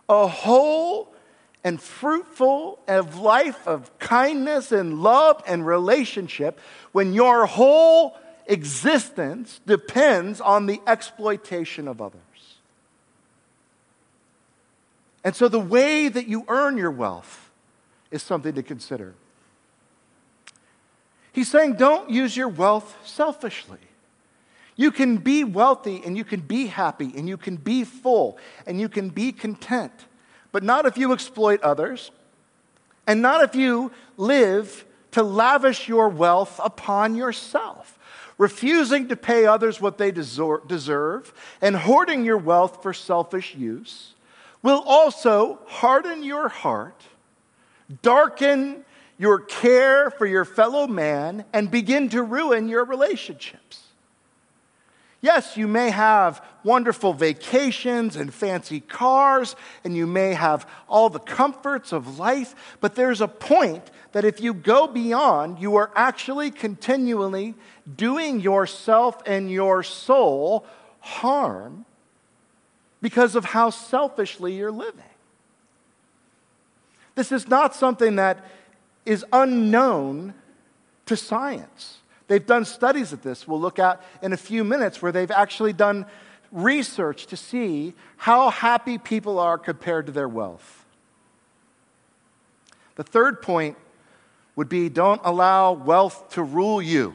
a 0.09 0.26
whole 0.28 1.12
and 1.64 1.81
fruitful 1.81 2.78
of 2.88 3.19
life 3.19 3.66
of 3.66 3.99
kindness 3.99 4.73
and 4.73 5.02
love 5.02 5.42
and 5.47 5.66
relationship 5.66 6.61
when 6.92 7.12
your 7.12 7.47
whole 7.47 8.16
existence 8.47 9.61
depends 9.66 10.40
on 10.40 10.66
the 10.66 10.81
exploitation 10.87 11.88
of 11.88 12.02
others. 12.02 12.22
And 15.25 15.37
so 15.37 15.49
the 15.49 15.61
way 15.61 16.09
that 16.09 16.26
you 16.26 16.45
earn 16.49 16.76
your 16.76 16.91
wealth 16.91 17.50
is 18.11 18.23
something 18.23 18.55
to 18.55 18.62
consider. 18.62 19.14
He's 21.33 21.50
saying 21.50 21.75
don't 21.75 22.11
use 22.11 22.37
your 22.37 22.49
wealth 22.49 22.97
selfishly. 23.05 23.79
You 24.76 24.91
can 24.91 25.19
be 25.19 25.45
wealthy 25.45 26.02
and 26.05 26.17
you 26.17 26.25
can 26.25 26.41
be 26.41 26.67
happy 26.67 27.12
and 27.17 27.29
you 27.29 27.37
can 27.37 27.57
be 27.57 27.85
full 27.85 28.38
and 28.67 28.81
you 28.81 28.88
can 28.88 29.11
be 29.11 29.33
content, 29.33 29.93
but 30.50 30.62
not 30.62 30.87
if 30.87 30.97
you 30.97 31.12
exploit 31.12 31.62
others 31.62 32.11
and 33.07 33.23
not 33.23 33.43
if 33.43 33.55
you 33.55 33.93
live 34.17 34.85
to 35.12 35.23
lavish 35.23 35.88
your 35.88 36.09
wealth 36.09 36.59
upon 36.62 37.14
yourself, 37.14 37.99
refusing 38.38 39.09
to 39.09 39.17
pay 39.17 39.47
others 39.47 39.81
what 39.81 39.99
they 39.99 40.11
deserve 40.11 41.33
and 41.61 41.76
hoarding 41.76 42.25
your 42.25 42.38
wealth 42.38 42.83
for 42.83 42.93
selfish 42.93 43.55
use 43.55 44.14
will 44.62 44.83
also 44.87 45.59
harden 45.66 46.23
your 46.23 46.49
heart, 46.49 47.02
darken 48.02 48.85
your 49.19 49.38
care 49.40 50.11
for 50.11 50.26
your 50.26 50.45
fellow 50.45 50.87
man, 50.87 51.45
and 51.52 51.71
begin 51.71 52.09
to 52.09 52.23
ruin 52.23 52.69
your 52.69 52.85
relationships. 52.85 53.83
Yes, 55.21 55.57
you 55.57 55.69
may 55.69 55.90
have 55.90 56.45
wonderful 56.64 57.12
vacations 57.12 58.16
and 58.16 58.35
fancy 58.35 58.81
cars, 58.81 59.54
and 59.85 59.97
you 59.97 60.04
may 60.04 60.35
have 60.35 60.69
all 60.88 61.09
the 61.11 61.21
comforts 61.21 61.92
of 61.92 62.19
life, 62.19 62.57
but 62.81 62.97
there's 62.97 63.21
a 63.21 63.28
point 63.28 63.88
that 64.11 64.25
if 64.25 64.40
you 64.40 64.52
go 64.52 64.88
beyond, 64.88 65.61
you 65.61 65.76
are 65.76 65.92
actually 65.95 66.50
continually 66.50 67.54
doing 67.97 68.40
yourself 68.40 69.23
and 69.25 69.49
your 69.49 69.85
soul 69.85 70.66
harm 70.99 71.85
because 73.02 73.35
of 73.35 73.44
how 73.44 73.68
selfishly 73.68 74.54
you're 74.54 74.71
living. 74.71 75.02
This 77.14 77.32
is 77.32 77.49
not 77.49 77.75
something 77.75 78.16
that 78.16 78.42
is 79.04 79.26
unknown 79.32 80.32
to 81.06 81.16
science. 81.16 81.99
They've 82.28 82.47
done 82.47 82.64
studies 82.64 83.12
of 83.12 83.23
this, 83.23 83.47
we'll 83.47 83.61
look 83.61 83.78
at 83.78 84.02
in 84.23 84.32
a 84.32 84.37
few 84.37 84.64
minutes, 84.64 85.02
where 85.02 85.12
they've 85.12 85.30
actually 85.30 85.75
done 85.75 86.06
research 86.52 87.26
to 87.26 87.37
see 87.37 87.92
how 88.16 88.50
happy 88.50 88.97
people 88.97 89.38
are 89.38 89.59
compared 89.59 90.06
to 90.06 90.12
their 90.12 90.28
wealth. 90.28 90.85
The 92.94 93.02
third 93.02 93.42
point 93.42 93.76
would 94.54 94.68
be 94.68 94.88
don't 94.88 95.21
allow 95.25 95.73
wealth 95.73 96.30
to 96.30 96.42
rule 96.42 96.80
you. 96.80 97.14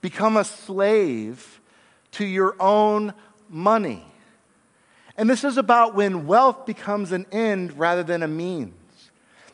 Become 0.00 0.36
a 0.36 0.44
slave 0.44 1.60
to 2.12 2.24
your 2.24 2.54
own 2.60 3.14
money. 3.48 4.04
And 5.16 5.28
this 5.28 5.42
is 5.42 5.58
about 5.58 5.94
when 5.94 6.26
wealth 6.26 6.64
becomes 6.64 7.12
an 7.12 7.26
end 7.32 7.76
rather 7.78 8.02
than 8.02 8.22
a 8.22 8.28
means. 8.28 8.74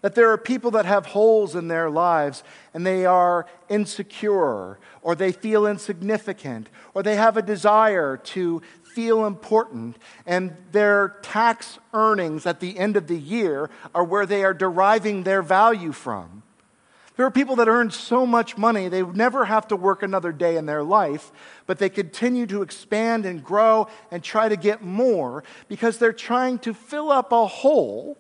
That 0.03 0.15
there 0.15 0.31
are 0.31 0.37
people 0.37 0.71
that 0.73 0.85
have 0.85 1.07
holes 1.07 1.55
in 1.57 1.69
their 1.69 1.89
lives 1.89 2.45
and 2.75 2.87
they 2.87 3.07
are 3.07 3.47
insecure 3.71 4.79
or 5.01 5.15
they 5.15 5.33
feel 5.33 5.67
insignificant 5.67 6.69
or 6.93 7.03
they 7.03 7.17
have 7.17 7.39
a 7.39 7.43
desire 7.43 8.19
to 8.19 8.61
feel 8.95 9.25
important 9.27 9.97
and 10.27 10.57
their 10.71 11.17
tax 11.23 11.79
earnings 11.93 12.47
at 12.47 12.61
the 12.61 12.79
end 12.79 12.97
of 12.97 13.07
the 13.09 13.19
year 13.19 13.71
are 13.95 14.05
where 14.05 14.27
they 14.27 14.45
are 14.45 14.55
deriving 14.55 15.25
their 15.25 15.43
value 15.43 15.91
from. 15.91 16.44
There 17.17 17.25
are 17.25 17.31
people 17.31 17.57
that 17.57 17.69
earn 17.69 17.91
so 17.91 18.27
much 18.27 18.57
money, 18.57 18.89
they 18.89 19.03
never 19.03 19.45
have 19.45 19.69
to 19.69 19.77
work 19.77 20.03
another 20.03 20.33
day 20.33 20.57
in 20.57 20.67
their 20.67 20.83
life, 20.83 21.31
but 21.67 21.79
they 21.79 21.89
continue 21.89 22.47
to 22.47 22.63
expand 22.63 23.25
and 23.25 23.43
grow 23.43 23.89
and 24.11 24.23
try 24.23 24.49
to 24.49 24.57
get 24.57 24.83
more 24.83 25.45
because 25.69 25.99
they're 25.99 26.13
trying 26.13 26.59
to 26.61 26.75
fill 26.75 27.13
up 27.13 27.31
a 27.31 27.47
hole 27.47 28.19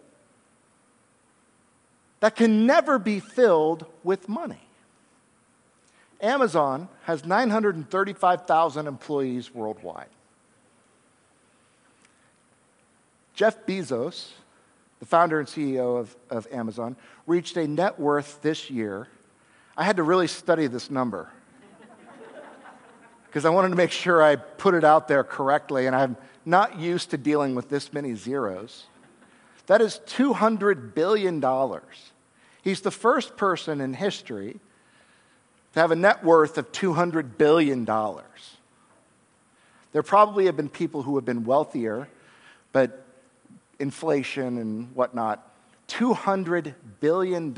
that 2.20 2.36
can 2.36 2.66
never 2.66 2.98
be 2.98 3.18
filled 3.18 3.84
with 4.04 4.28
money. 4.28 4.60
Amazon 6.20 6.88
has 7.02 7.24
935,000 7.24 8.86
employees 8.86 9.52
worldwide. 9.52 10.08
Jeff 13.34 13.66
Bezos, 13.66 14.28
the 15.00 15.06
founder 15.06 15.38
and 15.38 15.48
CEO 15.48 15.98
of, 15.98 16.16
of 16.30 16.46
Amazon, 16.52 16.96
reached 17.26 17.56
a 17.56 17.66
net 17.66 17.98
worth 17.98 18.40
this 18.42 18.70
year. 18.70 19.08
I 19.76 19.84
had 19.84 19.96
to 19.96 20.02
really 20.02 20.28
study 20.28 20.66
this 20.66 20.90
number 20.90 21.30
because 23.26 23.44
I 23.44 23.50
wanted 23.50 23.70
to 23.70 23.76
make 23.76 23.90
sure 23.90 24.22
I 24.22 24.36
put 24.36 24.74
it 24.74 24.84
out 24.84 25.08
there 25.08 25.24
correctly, 25.24 25.86
and 25.86 25.96
I'm 25.96 26.16
not 26.44 26.78
used 26.78 27.10
to 27.10 27.18
dealing 27.18 27.56
with 27.56 27.68
this 27.68 27.92
many 27.92 28.14
zeros. 28.14 28.84
That 29.66 29.80
is 29.80 30.00
$200 30.06 30.94
billion. 30.94 31.42
He's 32.62 32.82
the 32.82 32.90
first 32.92 33.36
person 33.36 33.80
in 33.80 33.94
history 33.94 34.60
to 35.72 35.80
have 35.80 35.90
a 35.90 35.96
net 35.96 36.22
worth 36.22 36.58
of 36.58 36.70
$200 36.70 37.36
billion. 37.36 37.84
There 39.92 40.02
probably 40.04 40.46
have 40.46 40.56
been 40.56 40.68
people 40.68 41.02
who 41.02 41.16
have 41.16 41.24
been 41.24 41.44
wealthier, 41.44 42.08
but 42.72 43.03
inflation 43.84 44.56
and 44.56 44.96
whatnot, 44.96 45.46
$200 45.88 46.72
billion 47.00 47.54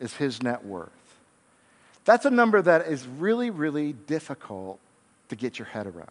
is 0.00 0.14
his 0.14 0.42
net 0.42 0.64
worth. 0.64 0.90
That's 2.04 2.24
a 2.24 2.30
number 2.30 2.60
that 2.60 2.88
is 2.88 3.06
really, 3.06 3.50
really 3.50 3.92
difficult 3.92 4.80
to 5.28 5.36
get 5.36 5.56
your 5.56 5.66
head 5.66 5.86
around. 5.86 6.10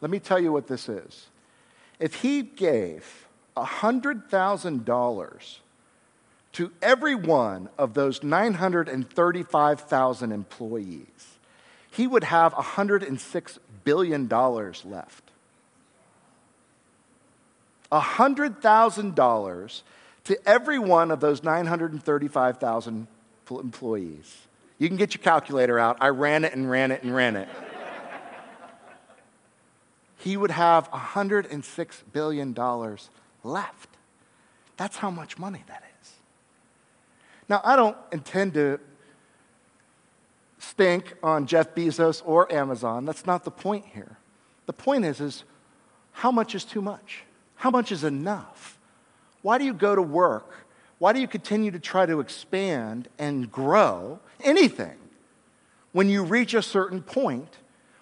Let 0.00 0.12
me 0.12 0.20
tell 0.20 0.38
you 0.38 0.52
what 0.52 0.68
this 0.68 0.88
is. 0.88 1.26
If 1.98 2.14
he 2.14 2.42
gave 2.42 3.26
$100,000 3.56 5.56
to 6.52 6.70
every 6.80 7.16
one 7.16 7.68
of 7.76 7.94
those 7.94 8.22
935,000 8.22 10.30
employees, 10.30 11.38
he 11.90 12.06
would 12.06 12.22
have 12.22 12.54
$106 12.54 13.58
billion 13.82 14.28
left. 14.28 15.27
$100,000 17.92 19.82
to 20.24 20.48
every 20.48 20.78
one 20.78 21.10
of 21.10 21.20
those 21.20 21.42
935,000 21.42 23.06
employees. 23.50 24.36
You 24.78 24.88
can 24.88 24.96
get 24.96 25.14
your 25.14 25.22
calculator 25.22 25.78
out. 25.78 25.96
I 26.00 26.08
ran 26.08 26.44
it 26.44 26.54
and 26.54 26.70
ran 26.70 26.90
it 26.90 27.02
and 27.02 27.14
ran 27.14 27.36
it. 27.36 27.48
he 30.18 30.36
would 30.36 30.50
have 30.50 30.90
$106 30.90 32.02
billion 32.12 32.54
left. 33.42 33.88
That's 34.76 34.96
how 34.96 35.10
much 35.10 35.38
money 35.38 35.64
that 35.66 35.82
is. 36.02 36.12
Now, 37.48 37.60
I 37.64 37.76
don't 37.76 37.96
intend 38.12 38.54
to 38.54 38.78
stink 40.58 41.14
on 41.22 41.46
Jeff 41.46 41.74
Bezos 41.74 42.22
or 42.24 42.52
Amazon. 42.52 43.04
That's 43.04 43.26
not 43.26 43.44
the 43.44 43.50
point 43.50 43.86
here. 43.94 44.18
The 44.66 44.72
point 44.72 45.04
is, 45.04 45.20
is 45.20 45.44
how 46.12 46.30
much 46.30 46.54
is 46.54 46.64
too 46.64 46.82
much? 46.82 47.24
How 47.58 47.70
much 47.70 47.92
is 47.92 48.04
enough? 48.04 48.78
Why 49.42 49.58
do 49.58 49.64
you 49.64 49.74
go 49.74 49.94
to 49.94 50.02
work? 50.02 50.66
Why 50.98 51.12
do 51.12 51.20
you 51.20 51.28
continue 51.28 51.70
to 51.72 51.78
try 51.78 52.06
to 52.06 52.20
expand 52.20 53.08
and 53.18 53.50
grow 53.50 54.20
anything 54.40 54.96
when 55.92 56.08
you 56.08 56.24
reach 56.24 56.54
a 56.54 56.62
certain 56.62 57.02
point 57.02 57.58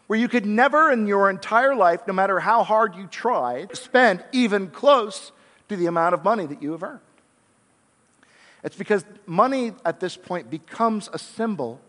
where 0.06 0.18
you 0.18 0.28
could 0.28 0.46
never 0.46 0.92
in 0.92 1.06
your 1.06 1.28
entire 1.30 1.74
life, 1.74 2.06
no 2.06 2.12
matter 2.12 2.38
how 2.38 2.62
hard 2.62 2.94
you 2.94 3.06
tried, 3.06 3.74
spend 3.76 4.22
even 4.30 4.68
close 4.68 5.32
to 5.68 5.76
the 5.76 5.86
amount 5.86 6.14
of 6.14 6.22
money 6.22 6.46
that 6.46 6.62
you 6.62 6.72
have 6.72 6.82
earned? 6.82 7.00
It's 8.62 8.76
because 8.76 9.04
money 9.24 9.72
at 9.84 10.00
this 10.00 10.16
point 10.16 10.50
becomes 10.50 11.08
a 11.12 11.18
symbol 11.18 11.80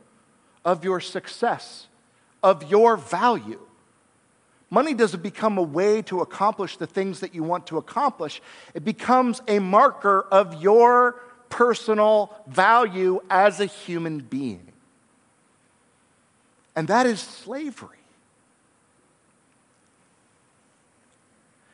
of 0.64 0.86
your 0.86 1.02
success, 1.02 1.88
of 2.42 2.70
your 2.70 2.96
value. 2.96 3.67
Money 4.70 4.94
doesn't 4.94 5.24
become 5.24 5.58
a 5.58 5.64
way 5.64 6.02
to 6.04 6.20
accomplish 6.20 6.78
the 6.78 6.88
things 6.88 7.22
that 7.22 7.34
you 7.34 7.44
want 7.44 7.68
to 7.68 7.78
accomplish, 7.78 8.42
it 8.74 8.84
becomes 8.84 9.42
a 9.48 9.60
marker 9.60 10.28
of 10.32 10.62
your 10.62 11.22
personal 11.50 12.34
value 12.48 13.22
as 13.30 13.60
a 13.60 13.66
human 13.66 14.20
being. 14.20 14.74
And 16.76 16.90
that 16.90 17.06
is 17.06 17.20
slavery. 17.20 17.98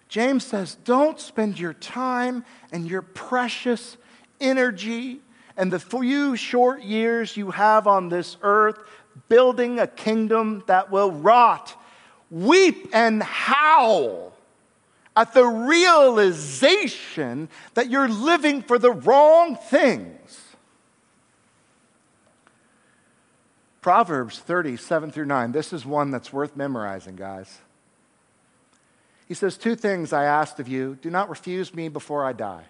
James 0.08 0.46
says, 0.46 0.78
don't 0.86 1.20
spend 1.20 1.60
your 1.60 1.74
time 1.74 2.46
and 2.72 2.88
your 2.88 3.02
precious 3.02 3.98
energy 4.40 5.20
and 5.58 5.72
the 5.72 5.80
few 5.80 6.36
short 6.36 6.84
years 6.84 7.36
you 7.36 7.50
have 7.52 7.88
on 7.88 8.10
this 8.10 8.38
earth 8.44 8.78
building 9.28 9.80
a 9.80 9.88
kingdom 9.88 10.64
that 10.68 10.92
will 10.92 11.12
rot. 11.12 11.76
Weep 12.34 12.90
and 12.94 13.22
howl 13.22 14.34
at 15.16 15.36
the 15.36 15.46
realization 15.46 17.48
that 17.76 17.92
you're 17.92 18.10
living 18.10 18.64
for 18.64 18.80
the 18.80 18.92
wrong 18.92 19.56
things. 19.56 20.42
Proverbs 23.82 24.40
30, 24.40 24.78
7 24.78 25.12
through 25.12 25.26
9. 25.26 25.52
This 25.52 25.74
is 25.74 25.86
one 25.86 26.10
that's 26.10 26.34
worth 26.34 26.58
memorizing, 26.58 27.16
guys. 27.16 27.60
He 29.28 29.36
says, 29.36 29.56
Two 29.56 29.76
things 29.76 30.12
I 30.12 30.24
asked 30.24 30.60
of 30.60 30.68
you. 30.68 30.98
Do 31.04 31.12
not 31.12 31.30
refuse 31.30 31.72
me 31.72 31.88
before 31.88 32.26
I 32.26 32.34
die. 32.34 32.64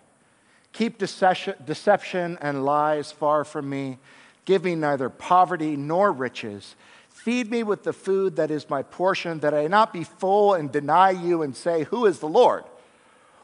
Keep 0.74 0.98
deception 0.98 2.38
and 2.42 2.66
lies 2.66 3.14
far 3.14 3.46
from 3.46 3.70
me. 3.70 3.98
Give 4.44 4.66
me 4.66 4.76
neither 4.76 5.08
poverty 5.08 5.78
nor 5.78 6.12
riches. 6.12 6.76
Feed 7.24 7.50
me 7.50 7.64
with 7.64 7.84
the 7.84 7.94
food 7.94 8.36
that 8.36 8.52
is 8.52 8.70
my 8.70 8.84
portion, 8.84 9.40
that 9.40 9.54
I 9.54 9.68
not 9.68 9.94
be 9.94 10.04
full 10.04 10.56
and 10.56 10.70
deny 10.70 11.12
you 11.12 11.42
and 11.42 11.56
say, 11.56 11.84
Who 11.84 12.06
is 12.06 12.20
the 12.20 12.28
Lord? 12.28 12.66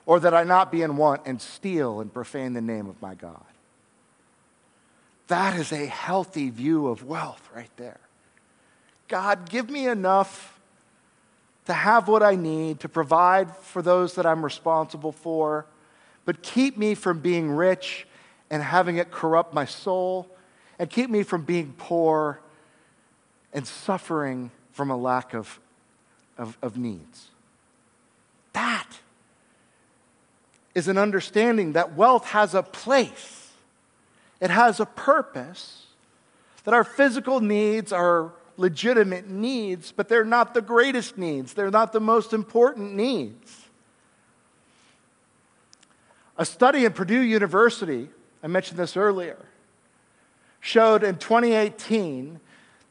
Or 0.06 0.20
that 0.20 0.34
I 0.34 0.44
not 0.44 0.70
be 0.70 0.82
in 0.82 0.98
want 0.98 1.22
and 1.26 1.42
steal 1.42 2.02
and 2.02 2.14
profane 2.14 2.52
the 2.52 2.60
name 2.60 2.88
of 2.88 3.02
my 3.02 3.16
God. 3.16 3.42
That 5.28 5.58
is 5.58 5.72
a 5.72 5.86
healthy 5.86 6.50
view 6.50 6.88
of 6.88 7.06
wealth 7.06 7.50
right 7.56 7.72
there. 7.78 8.02
God, 9.08 9.50
give 9.50 9.70
me 9.70 9.88
enough 9.88 10.60
to 11.68 11.72
have 11.72 12.10
what 12.10 12.22
I 12.22 12.36
need, 12.36 12.82
to 12.82 12.90
provide 12.90 13.56
for 13.56 13.82
those 13.82 14.16
that 14.16 14.26
I'm 14.26 14.44
responsible 14.44 15.14
for, 15.14 15.66
but 16.26 16.42
keep 16.42 16.78
me 16.78 16.96
from 16.96 17.22
being 17.22 17.50
rich 17.50 18.06
and 18.50 18.62
having 18.62 18.98
it 18.98 19.10
corrupt 19.10 19.54
my 19.54 19.64
soul, 19.64 20.28
and 20.78 20.90
keep 20.90 21.10
me 21.10 21.24
from 21.24 21.44
being 21.44 21.74
poor 21.78 22.42
and 23.54 23.66
suffering 23.66 24.52
from 24.72 24.92
a 24.92 24.98
lack 24.98 25.34
of, 25.34 25.60
of, 26.38 26.58
of 26.62 26.78
needs. 26.78 27.28
That 28.54 28.88
is 30.76 30.88
an 30.88 30.98
understanding 30.98 31.74
that 31.74 31.96
wealth 31.96 32.26
has 32.28 32.54
a 32.54 32.64
place, 32.64 33.52
it 34.40 34.50
has 34.50 34.80
a 34.80 34.86
purpose, 34.86 35.88
that 36.64 36.74
our 36.74 36.84
physical 36.84 37.40
needs 37.40 37.92
are 37.92 38.32
legitimate 38.58 39.28
needs, 39.30 39.92
but 39.92 40.10
they're 40.10 40.26
not 40.26 40.54
the 40.54 40.62
greatest 40.62 41.18
needs, 41.18 41.54
they're 41.54 41.72
not 41.72 41.92
the 41.94 42.00
most 42.00 42.34
important 42.34 42.94
needs. 42.94 43.66
A 46.38 46.46
study 46.46 46.86
at 46.86 46.96
Purdue 46.96 47.22
University, 47.22 48.10
I 48.42 48.48
mentioned 48.48 48.80
this 48.80 48.96
earlier, 48.96 49.38
showed 50.62 51.04
in 51.04 51.18
2018 51.18 52.40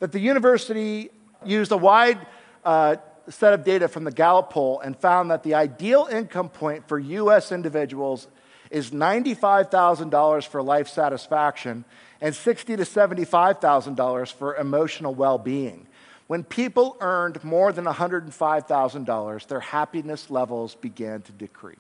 that 0.01 0.13
the 0.13 0.21
university 0.21 1.11
used 1.45 1.73
a 1.73 1.77
wide 1.77 2.19
uh, 2.65 2.97
set 3.29 3.53
of 3.53 3.65
data 3.65 3.89
from 3.89 4.05
the 4.05 4.13
Gallup 4.13 4.51
poll 4.51 4.81
and 4.81 4.97
found 4.97 5.31
that 5.31 5.43
the 5.43 5.55
ideal 5.55 6.09
income 6.11 6.49
point 6.49 6.89
for 6.89 6.99
U.S. 6.99 7.53
individuals 7.53 8.29
is 8.71 8.91
$95,000 8.91 10.47
for 10.47 10.63
life 10.63 10.89
satisfaction 10.89 11.85
and 12.21 12.35
60 12.35 12.77
to 12.77 12.83
$75,000 12.83 14.33
for 14.33 14.57
emotional 14.57 15.15
well 15.15 15.39
being. 15.39 15.87
When 16.27 16.45
people 16.45 16.97
earned 17.01 17.43
more 17.43 17.73
than 17.73 17.87
$105,000, 17.87 19.47
their 19.47 19.61
happiness 19.61 20.31
levels 20.31 20.75
began 20.75 21.23
to 21.23 21.33
decrease. 21.33 21.79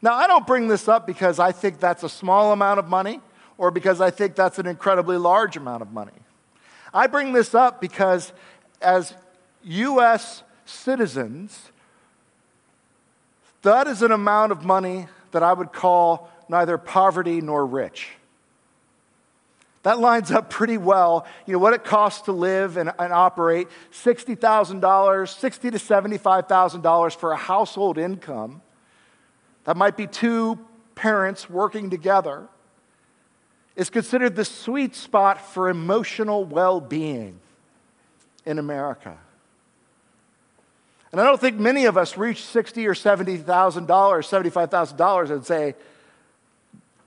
Now, 0.00 0.14
I 0.14 0.26
don't 0.26 0.46
bring 0.46 0.68
this 0.68 0.88
up 0.88 1.06
because 1.06 1.38
I 1.38 1.52
think 1.52 1.78
that's 1.78 2.02
a 2.02 2.08
small 2.08 2.52
amount 2.52 2.78
of 2.78 2.88
money 2.88 3.20
or 3.58 3.70
because 3.70 4.00
I 4.00 4.10
think 4.10 4.34
that's 4.34 4.58
an 4.58 4.66
incredibly 4.66 5.18
large 5.18 5.56
amount 5.56 5.82
of 5.82 5.92
money. 5.92 6.12
I 6.94 7.06
bring 7.06 7.32
this 7.32 7.54
up 7.54 7.80
because 7.80 8.32
as 8.80 9.14
U.S. 9.64 10.42
citizens, 10.64 11.70
that 13.62 13.86
is 13.86 14.02
an 14.02 14.12
amount 14.12 14.52
of 14.52 14.64
money 14.64 15.06
that 15.30 15.42
I 15.42 15.52
would 15.52 15.72
call 15.72 16.30
neither 16.48 16.76
poverty 16.78 17.40
nor 17.40 17.64
rich. 17.64 18.10
That 19.82 19.98
lines 19.98 20.30
up 20.30 20.48
pretty 20.48 20.76
well. 20.76 21.26
You 21.46 21.54
know 21.54 21.58
what 21.58 21.72
it 21.72 21.82
costs 21.82 22.22
to 22.22 22.32
live 22.32 22.76
and, 22.76 22.92
and 22.98 23.12
operate 23.12 23.68
$60,000, 23.92 25.28
60 25.28 25.70
to 25.70 25.78
$75,000 25.78 27.16
for 27.16 27.32
a 27.32 27.36
household 27.36 27.98
income. 27.98 28.62
That 29.64 29.76
might 29.76 29.96
be 29.96 30.06
two 30.06 30.58
parents 30.94 31.50
working 31.50 31.90
together. 31.90 32.48
Is 33.74 33.88
considered 33.88 34.36
the 34.36 34.44
sweet 34.44 34.94
spot 34.94 35.40
for 35.40 35.68
emotional 35.68 36.44
well 36.44 36.80
being 36.80 37.40
in 38.44 38.58
America. 38.58 39.16
And 41.10 41.20
I 41.20 41.24
don't 41.24 41.40
think 41.40 41.58
many 41.58 41.86
of 41.86 41.96
us 41.96 42.16
reach 42.16 42.44
sixty 42.44 42.86
or 42.86 42.94
seventy 42.94 43.36
thousand 43.36 43.86
dollars, 43.86 44.26
seventy-five 44.26 44.70
thousand 44.70 44.96
dollars, 44.96 45.30
and 45.30 45.44
say, 45.44 45.74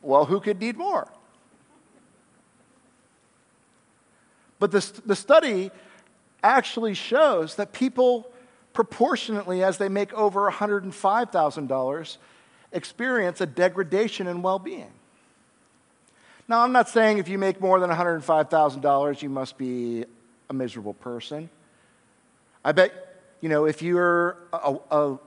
"Well, 0.02 0.26
who 0.26 0.40
could 0.40 0.60
need 0.60 0.78
more?" 0.78 1.08
But 4.60 4.72
the, 4.72 5.02
the 5.06 5.16
study 5.16 5.72
actually 6.44 6.94
shows 6.94 7.56
that 7.56 7.74
people, 7.74 8.32
proportionately, 8.74 9.64
as 9.64 9.78
they 9.78 9.90
make 9.90 10.14
over 10.14 10.50
$105,000, 10.50 12.18
experience 12.72 13.42
a 13.42 13.46
degradation 13.46 14.28
in 14.28 14.42
well 14.42 14.60
being. 14.60 14.92
Now, 16.48 16.62
I'm 16.62 16.72
not 16.72 16.90
saying 16.90 17.18
if 17.18 17.28
you 17.28 17.40
make 17.40 17.60
more 17.60 17.80
than 17.80 17.90
$105,000, 17.90 19.22
you 19.24 19.30
must 19.30 19.58
be 19.58 20.06
a 20.48 20.54
miserable 20.54 20.94
person. 20.94 21.50
I 22.64 22.72
bet, 22.72 22.94
you 23.42 23.50
know, 23.50 23.66
if 23.66 23.82
you're 23.82 24.38
a, 24.54 24.78
a, 24.92 25.20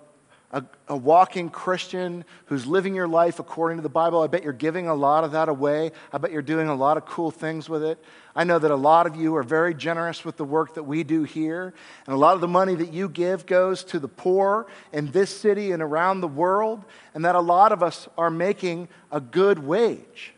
a, 0.52 0.64
a, 0.86 0.96
walking 0.96 1.50
Christian 1.50 2.24
who's 2.46 2.66
living 2.66 2.94
your 2.94 3.08
life 3.08 3.40
according 3.40 3.78
to 3.78 3.82
the 3.82 3.88
Bible, 3.88 4.22
I 4.22 4.28
bet 4.28 4.44
you're 4.44 4.52
giving 4.52 4.86
a 4.86 4.94
lot 4.94 5.24
of 5.24 5.32
that 5.32 5.48
away. 5.48 5.90
I 6.12 6.18
bet 6.18 6.30
you're 6.30 6.40
doing 6.40 6.68
a 6.68 6.74
lot 6.76 6.96
of 6.96 7.04
cool 7.04 7.32
things 7.32 7.68
with 7.68 7.82
it. 7.82 7.98
I 8.36 8.44
know 8.44 8.60
that 8.60 8.70
a 8.70 8.76
lot 8.76 9.08
of 9.08 9.16
you 9.16 9.34
are 9.34 9.42
very 9.42 9.74
generous 9.74 10.24
with 10.24 10.36
the 10.36 10.44
work 10.44 10.74
that 10.74 10.84
we 10.84 11.02
do 11.02 11.24
here, 11.24 11.74
and 12.06 12.14
a 12.14 12.18
lot 12.18 12.36
of 12.36 12.40
the 12.40 12.46
money 12.46 12.76
that 12.76 12.92
you 12.92 13.08
give 13.08 13.44
goes 13.44 13.82
to 13.84 13.98
the 13.98 14.06
poor 14.06 14.68
in 14.92 15.10
this 15.10 15.36
city 15.36 15.72
and 15.72 15.82
around 15.82 16.20
the 16.20 16.28
world, 16.28 16.84
and 17.12 17.24
that 17.24 17.34
a 17.34 17.40
lot 17.40 17.72
of 17.72 17.82
us 17.82 18.08
are 18.16 18.30
making 18.30 18.86
a 19.10 19.20
good 19.20 19.58
wage. 19.58 20.32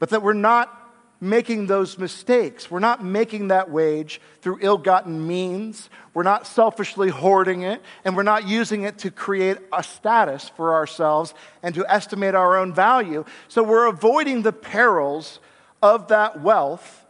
But 0.00 0.08
that 0.08 0.22
we're 0.22 0.32
not 0.32 0.76
making 1.20 1.66
those 1.66 1.98
mistakes. 1.98 2.70
We're 2.70 2.78
not 2.78 3.04
making 3.04 3.48
that 3.48 3.70
wage 3.70 4.20
through 4.40 4.58
ill 4.62 4.78
gotten 4.78 5.26
means. 5.26 5.90
We're 6.14 6.22
not 6.22 6.46
selfishly 6.46 7.10
hoarding 7.10 7.62
it, 7.62 7.82
and 8.04 8.16
we're 8.16 8.22
not 8.22 8.48
using 8.48 8.82
it 8.82 8.98
to 8.98 9.10
create 9.10 9.58
a 9.72 9.82
status 9.82 10.48
for 10.56 10.74
ourselves 10.74 11.34
and 11.62 11.74
to 11.74 11.84
estimate 11.88 12.34
our 12.34 12.56
own 12.56 12.72
value. 12.72 13.24
So 13.48 13.62
we're 13.62 13.86
avoiding 13.86 14.42
the 14.42 14.52
perils 14.52 15.40
of 15.82 16.08
that 16.08 16.40
wealth. 16.40 17.04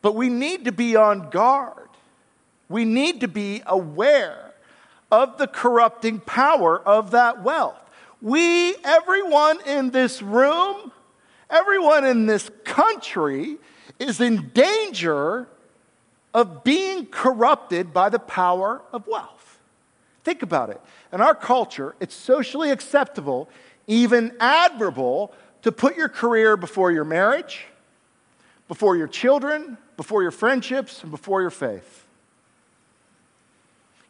But 0.00 0.14
we 0.14 0.28
need 0.28 0.66
to 0.66 0.72
be 0.72 0.94
on 0.94 1.30
guard. 1.30 1.88
We 2.68 2.84
need 2.84 3.20
to 3.22 3.28
be 3.28 3.62
aware 3.66 4.52
of 5.10 5.38
the 5.38 5.46
corrupting 5.46 6.20
power 6.20 6.78
of 6.80 7.10
that 7.10 7.42
wealth. 7.42 7.80
We, 8.22 8.76
everyone 8.84 9.58
in 9.66 9.90
this 9.90 10.22
room, 10.22 10.92
Everyone 11.50 12.04
in 12.04 12.26
this 12.26 12.50
country 12.64 13.58
is 13.98 14.20
in 14.20 14.50
danger 14.54 15.48
of 16.32 16.64
being 16.64 17.06
corrupted 17.06 17.92
by 17.92 18.08
the 18.08 18.18
power 18.18 18.82
of 18.92 19.06
wealth. 19.06 19.58
Think 20.24 20.42
about 20.42 20.70
it. 20.70 20.80
In 21.12 21.20
our 21.20 21.34
culture, 21.34 21.94
it's 22.00 22.14
socially 22.14 22.70
acceptable, 22.70 23.48
even 23.86 24.32
admirable, 24.40 25.32
to 25.62 25.70
put 25.70 25.96
your 25.96 26.08
career 26.08 26.56
before 26.56 26.90
your 26.90 27.04
marriage, 27.04 27.66
before 28.66 28.96
your 28.96 29.06
children, 29.06 29.78
before 29.96 30.22
your 30.22 30.30
friendships, 30.30 31.02
and 31.02 31.10
before 31.10 31.40
your 31.40 31.50
faith. 31.50 32.04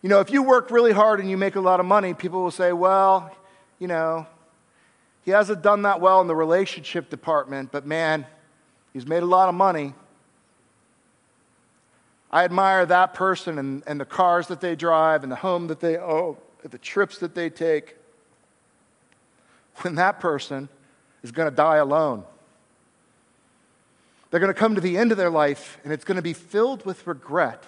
You 0.02 0.08
know, 0.08 0.20
if 0.20 0.30
you 0.30 0.42
work 0.42 0.70
really 0.70 0.92
hard 0.92 1.20
and 1.20 1.30
you 1.30 1.36
make 1.36 1.56
a 1.56 1.60
lot 1.60 1.80
of 1.80 1.86
money, 1.86 2.14
people 2.14 2.42
will 2.42 2.50
say, 2.50 2.72
well, 2.72 3.34
you 3.78 3.88
know, 3.88 4.26
he 5.24 5.30
hasn't 5.30 5.62
done 5.62 5.82
that 5.82 6.00
well 6.00 6.20
in 6.20 6.26
the 6.26 6.34
relationship 6.34 7.08
department, 7.08 7.72
but 7.72 7.86
man, 7.86 8.26
he's 8.92 9.06
made 9.06 9.22
a 9.22 9.26
lot 9.26 9.48
of 9.48 9.54
money. 9.54 9.94
I 12.30 12.44
admire 12.44 12.84
that 12.86 13.14
person 13.14 13.58
and, 13.58 13.82
and 13.86 13.98
the 13.98 14.04
cars 14.04 14.48
that 14.48 14.60
they 14.60 14.76
drive 14.76 15.22
and 15.22 15.32
the 15.32 15.36
home 15.36 15.68
that 15.68 15.80
they 15.80 15.96
own, 15.96 16.36
the 16.62 16.78
trips 16.78 17.18
that 17.18 17.34
they 17.34 17.48
take. 17.48 17.96
When 19.78 19.94
that 19.94 20.20
person 20.20 20.68
is 21.22 21.32
going 21.32 21.48
to 21.48 21.54
die 21.54 21.76
alone, 21.76 22.24
they're 24.30 24.40
going 24.40 24.52
to 24.52 24.58
come 24.58 24.74
to 24.74 24.80
the 24.80 24.98
end 24.98 25.10
of 25.10 25.16
their 25.16 25.30
life 25.30 25.78
and 25.84 25.92
it's 25.92 26.04
going 26.04 26.16
to 26.16 26.22
be 26.22 26.32
filled 26.32 26.84
with 26.84 27.06
regret 27.06 27.64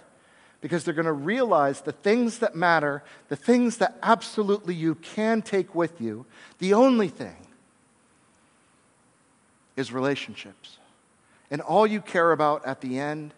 because 0.60 0.84
they're 0.84 0.94
going 0.94 1.06
to 1.06 1.12
realize 1.12 1.80
the 1.80 1.92
things 1.92 2.38
that 2.40 2.54
matter, 2.54 3.02
the 3.28 3.36
things 3.36 3.78
that 3.78 3.96
absolutely 4.02 4.74
you 4.74 4.96
can 4.96 5.42
take 5.42 5.74
with 5.74 6.00
you, 6.00 6.26
the 6.58 6.74
only 6.74 7.08
thing 7.08 7.45
is 9.76 9.92
relationships. 9.92 10.78
And 11.50 11.60
all 11.60 11.86
you 11.86 12.00
care 12.00 12.32
about 12.32 12.66
at 12.66 12.80
the 12.80 12.98
end 12.98 13.32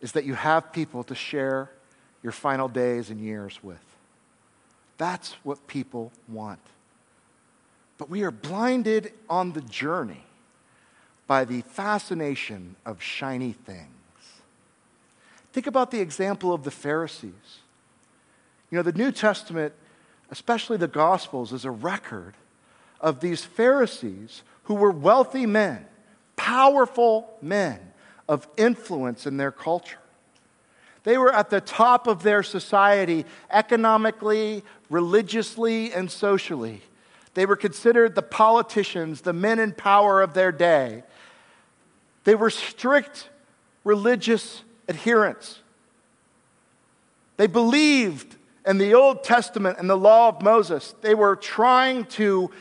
is 0.00 0.12
that 0.12 0.24
you 0.24 0.34
have 0.34 0.72
people 0.72 1.02
to 1.04 1.14
share 1.14 1.70
your 2.22 2.32
final 2.32 2.68
days 2.68 3.10
and 3.10 3.20
years 3.20 3.58
with. 3.62 3.82
That's 4.98 5.32
what 5.42 5.66
people 5.66 6.12
want. 6.28 6.60
But 7.98 8.10
we 8.10 8.22
are 8.22 8.30
blinded 8.30 9.12
on 9.28 9.52
the 9.52 9.60
journey 9.62 10.24
by 11.26 11.44
the 11.44 11.62
fascination 11.62 12.76
of 12.84 13.02
shiny 13.02 13.52
things. 13.52 13.86
Think 15.52 15.66
about 15.66 15.90
the 15.90 16.00
example 16.00 16.52
of 16.52 16.64
the 16.64 16.70
Pharisees. 16.70 17.60
You 18.70 18.76
know, 18.76 18.82
the 18.82 18.92
New 18.92 19.10
Testament, 19.10 19.72
especially 20.30 20.76
the 20.76 20.88
Gospels, 20.88 21.52
is 21.52 21.64
a 21.64 21.70
record 21.70 22.34
of 23.00 23.20
these 23.20 23.44
Pharisees 23.44 24.42
who 24.70 24.76
were 24.76 24.92
wealthy 24.92 25.46
men, 25.46 25.84
powerful 26.36 27.28
men 27.42 27.80
of 28.28 28.46
influence 28.56 29.26
in 29.26 29.36
their 29.36 29.50
culture. 29.50 29.98
They 31.02 31.18
were 31.18 31.34
at 31.34 31.50
the 31.50 31.60
top 31.60 32.06
of 32.06 32.22
their 32.22 32.44
society 32.44 33.24
economically, 33.50 34.62
religiously, 34.88 35.92
and 35.92 36.08
socially. 36.08 36.82
They 37.34 37.46
were 37.46 37.56
considered 37.56 38.14
the 38.14 38.22
politicians, 38.22 39.22
the 39.22 39.32
men 39.32 39.58
in 39.58 39.72
power 39.72 40.22
of 40.22 40.34
their 40.34 40.52
day. 40.52 41.02
They 42.22 42.36
were 42.36 42.50
strict 42.50 43.28
religious 43.82 44.62
adherents. 44.88 45.58
They 47.38 47.48
believed 47.48 48.36
in 48.64 48.78
the 48.78 48.94
Old 48.94 49.24
Testament 49.24 49.78
and 49.80 49.90
the 49.90 49.96
law 49.96 50.28
of 50.28 50.42
Moses. 50.42 50.94
They 51.00 51.16
were 51.16 51.34
trying 51.34 52.04
to 52.04 52.52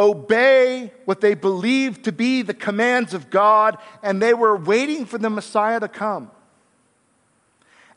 obey 0.00 0.90
what 1.04 1.20
they 1.20 1.34
believed 1.34 2.04
to 2.04 2.12
be 2.12 2.40
the 2.40 2.54
commands 2.54 3.12
of 3.12 3.28
God, 3.28 3.76
and 4.02 4.20
they 4.20 4.32
were 4.32 4.56
waiting 4.56 5.04
for 5.04 5.18
the 5.18 5.28
Messiah 5.28 5.78
to 5.78 5.88
come. 5.88 6.30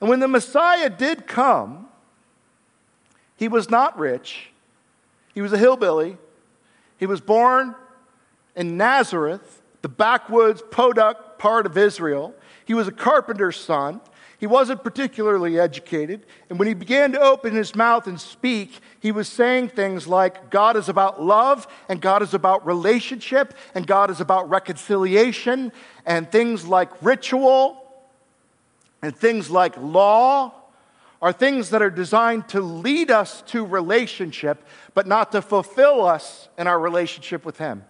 And 0.01 0.09
when 0.09 0.19
the 0.19 0.27
Messiah 0.27 0.89
did 0.89 1.25
come, 1.25 1.87
he 3.37 3.47
was 3.47 3.69
not 3.69 3.97
rich, 3.97 4.49
he 5.33 5.41
was 5.41 5.53
a 5.53 5.57
hillbilly. 5.57 6.17
He 6.97 7.07
was 7.07 7.19
born 7.19 7.75
in 8.55 8.77
Nazareth, 8.77 9.61
the 9.81 9.89
backwoods 9.89 10.61
Podunk 10.71 11.17
part 11.37 11.65
of 11.65 11.77
Israel. 11.77 12.33
He 12.63 12.73
was 12.73 12.87
a 12.87 12.93
carpenter's 12.93 13.59
son. 13.59 13.99
He 14.43 14.47
wasn't 14.47 14.83
particularly 14.83 15.57
educated. 15.57 16.25
And 16.49 16.59
when 16.59 16.67
he 16.67 16.73
began 16.73 17.13
to 17.13 17.21
open 17.21 17.55
his 17.55 17.75
mouth 17.75 18.07
and 18.07 18.19
speak, 18.19 18.81
he 18.99 19.09
was 19.09 19.29
saying 19.29 19.69
things 19.69 20.05
like 20.05 20.49
God 20.49 20.75
is 20.75 20.89
about 20.89 21.23
love, 21.23 21.65
and 21.87 22.01
God 22.01 22.21
is 22.21 22.33
about 22.33 22.65
relationship, 22.65 23.53
and 23.73 23.87
God 23.87 24.09
is 24.09 24.19
about 24.19 24.49
reconciliation, 24.49 25.71
and 26.05 26.29
things 26.29 26.67
like 26.67 26.89
ritual, 27.01 27.89
and 29.01 29.15
things 29.15 29.49
like 29.49 29.77
law 29.77 30.51
are 31.21 31.31
things 31.31 31.69
that 31.69 31.81
are 31.81 31.89
designed 31.89 32.49
to 32.49 32.59
lead 32.59 33.11
us 33.11 33.43
to 33.43 33.65
relationship, 33.65 34.61
but 34.93 35.07
not 35.07 35.31
to 35.31 35.41
fulfill 35.41 36.05
us 36.05 36.49
in 36.57 36.67
our 36.67 36.81
relationship 36.81 37.45
with 37.45 37.59
Him. 37.59 37.85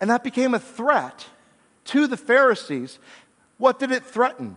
And 0.00 0.10
that 0.10 0.24
became 0.24 0.52
a 0.52 0.58
threat 0.58 1.26
to 1.84 2.08
the 2.08 2.16
Pharisees. 2.16 2.98
What 3.58 3.78
did 3.78 3.92
it 3.92 4.04
threaten? 4.04 4.56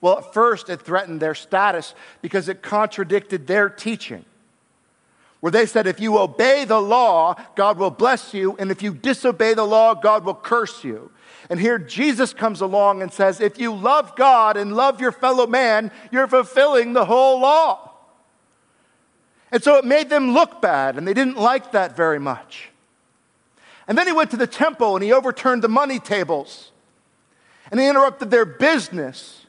Well, 0.00 0.18
at 0.18 0.32
first, 0.32 0.68
it 0.70 0.80
threatened 0.80 1.20
their 1.20 1.34
status 1.34 1.94
because 2.22 2.48
it 2.48 2.62
contradicted 2.62 3.46
their 3.46 3.68
teaching. 3.68 4.24
Where 5.40 5.52
they 5.52 5.66
said, 5.66 5.86
if 5.86 6.00
you 6.00 6.18
obey 6.18 6.64
the 6.64 6.80
law, 6.80 7.36
God 7.54 7.78
will 7.78 7.90
bless 7.90 8.34
you, 8.34 8.56
and 8.58 8.70
if 8.70 8.82
you 8.82 8.92
disobey 8.92 9.54
the 9.54 9.64
law, 9.64 9.94
God 9.94 10.24
will 10.24 10.34
curse 10.34 10.82
you. 10.82 11.10
And 11.48 11.60
here 11.60 11.78
Jesus 11.78 12.34
comes 12.34 12.60
along 12.60 13.02
and 13.02 13.12
says, 13.12 13.40
if 13.40 13.58
you 13.58 13.72
love 13.72 14.16
God 14.16 14.56
and 14.56 14.74
love 14.74 15.00
your 15.00 15.12
fellow 15.12 15.46
man, 15.46 15.92
you're 16.10 16.26
fulfilling 16.26 16.92
the 16.92 17.04
whole 17.04 17.40
law. 17.40 17.92
And 19.50 19.62
so 19.62 19.76
it 19.76 19.84
made 19.84 20.10
them 20.10 20.32
look 20.32 20.60
bad, 20.60 20.96
and 20.96 21.06
they 21.06 21.14
didn't 21.14 21.38
like 21.38 21.72
that 21.72 21.96
very 21.96 22.18
much. 22.18 22.70
And 23.86 23.96
then 23.96 24.06
he 24.06 24.12
went 24.12 24.30
to 24.32 24.36
the 24.36 24.46
temple 24.46 24.94
and 24.94 25.02
he 25.02 25.12
overturned 25.12 25.62
the 25.62 25.68
money 25.68 25.98
tables, 25.98 26.72
and 27.70 27.80
he 27.80 27.88
interrupted 27.88 28.30
their 28.30 28.44
business 28.44 29.46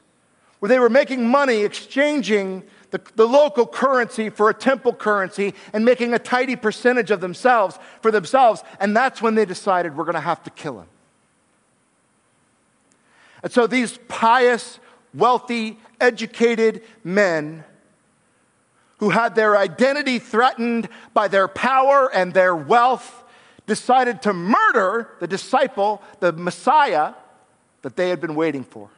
where 0.60 0.68
they 0.68 0.78
were 0.78 0.88
making 0.88 1.26
money 1.26 1.62
exchanging 1.62 2.62
the, 2.90 3.00
the, 3.16 3.26
local 3.26 3.66
currency 3.66 4.30
for 4.30 4.50
a 4.50 4.54
temple 4.54 4.92
currency 4.92 5.54
and 5.72 5.84
making 5.84 6.12
a 6.12 6.18
tidy 6.18 6.56
percentage 6.56 7.10
of 7.10 7.20
themselves 7.20 7.78
for 8.00 8.10
themselves. 8.10 8.62
And 8.78 8.96
that's 8.96 9.22
when 9.22 9.34
they 9.34 9.44
decided 9.44 9.96
we're 9.96 10.04
going 10.04 10.14
to 10.14 10.20
have 10.20 10.42
to 10.44 10.50
kill 10.50 10.80
him. 10.80 10.88
And 13.42 13.52
so 13.52 13.66
these 13.66 13.98
pious, 14.08 14.78
wealthy, 15.14 15.78
educated 16.00 16.82
men 17.02 17.64
who 18.98 19.10
had 19.10 19.34
their 19.34 19.56
identity 19.56 20.18
threatened 20.18 20.88
by 21.14 21.28
their 21.28 21.48
power 21.48 22.10
and 22.12 22.34
their 22.34 22.54
wealth 22.54 23.24
decided 23.66 24.20
to 24.22 24.32
murder 24.32 25.08
the 25.20 25.26
disciple, 25.26 26.02
the 26.18 26.32
Messiah 26.32 27.14
that 27.82 27.96
they 27.96 28.10
had 28.10 28.20
been 28.20 28.34
waiting 28.34 28.64
for. 28.64 28.90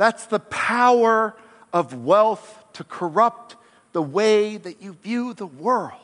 That's 0.00 0.24
the 0.24 0.40
power 0.40 1.36
of 1.74 2.06
wealth 2.06 2.64
to 2.72 2.84
corrupt 2.84 3.56
the 3.92 4.00
way 4.00 4.56
that 4.56 4.80
you 4.80 4.94
view 4.94 5.34
the 5.34 5.44
world. 5.44 6.00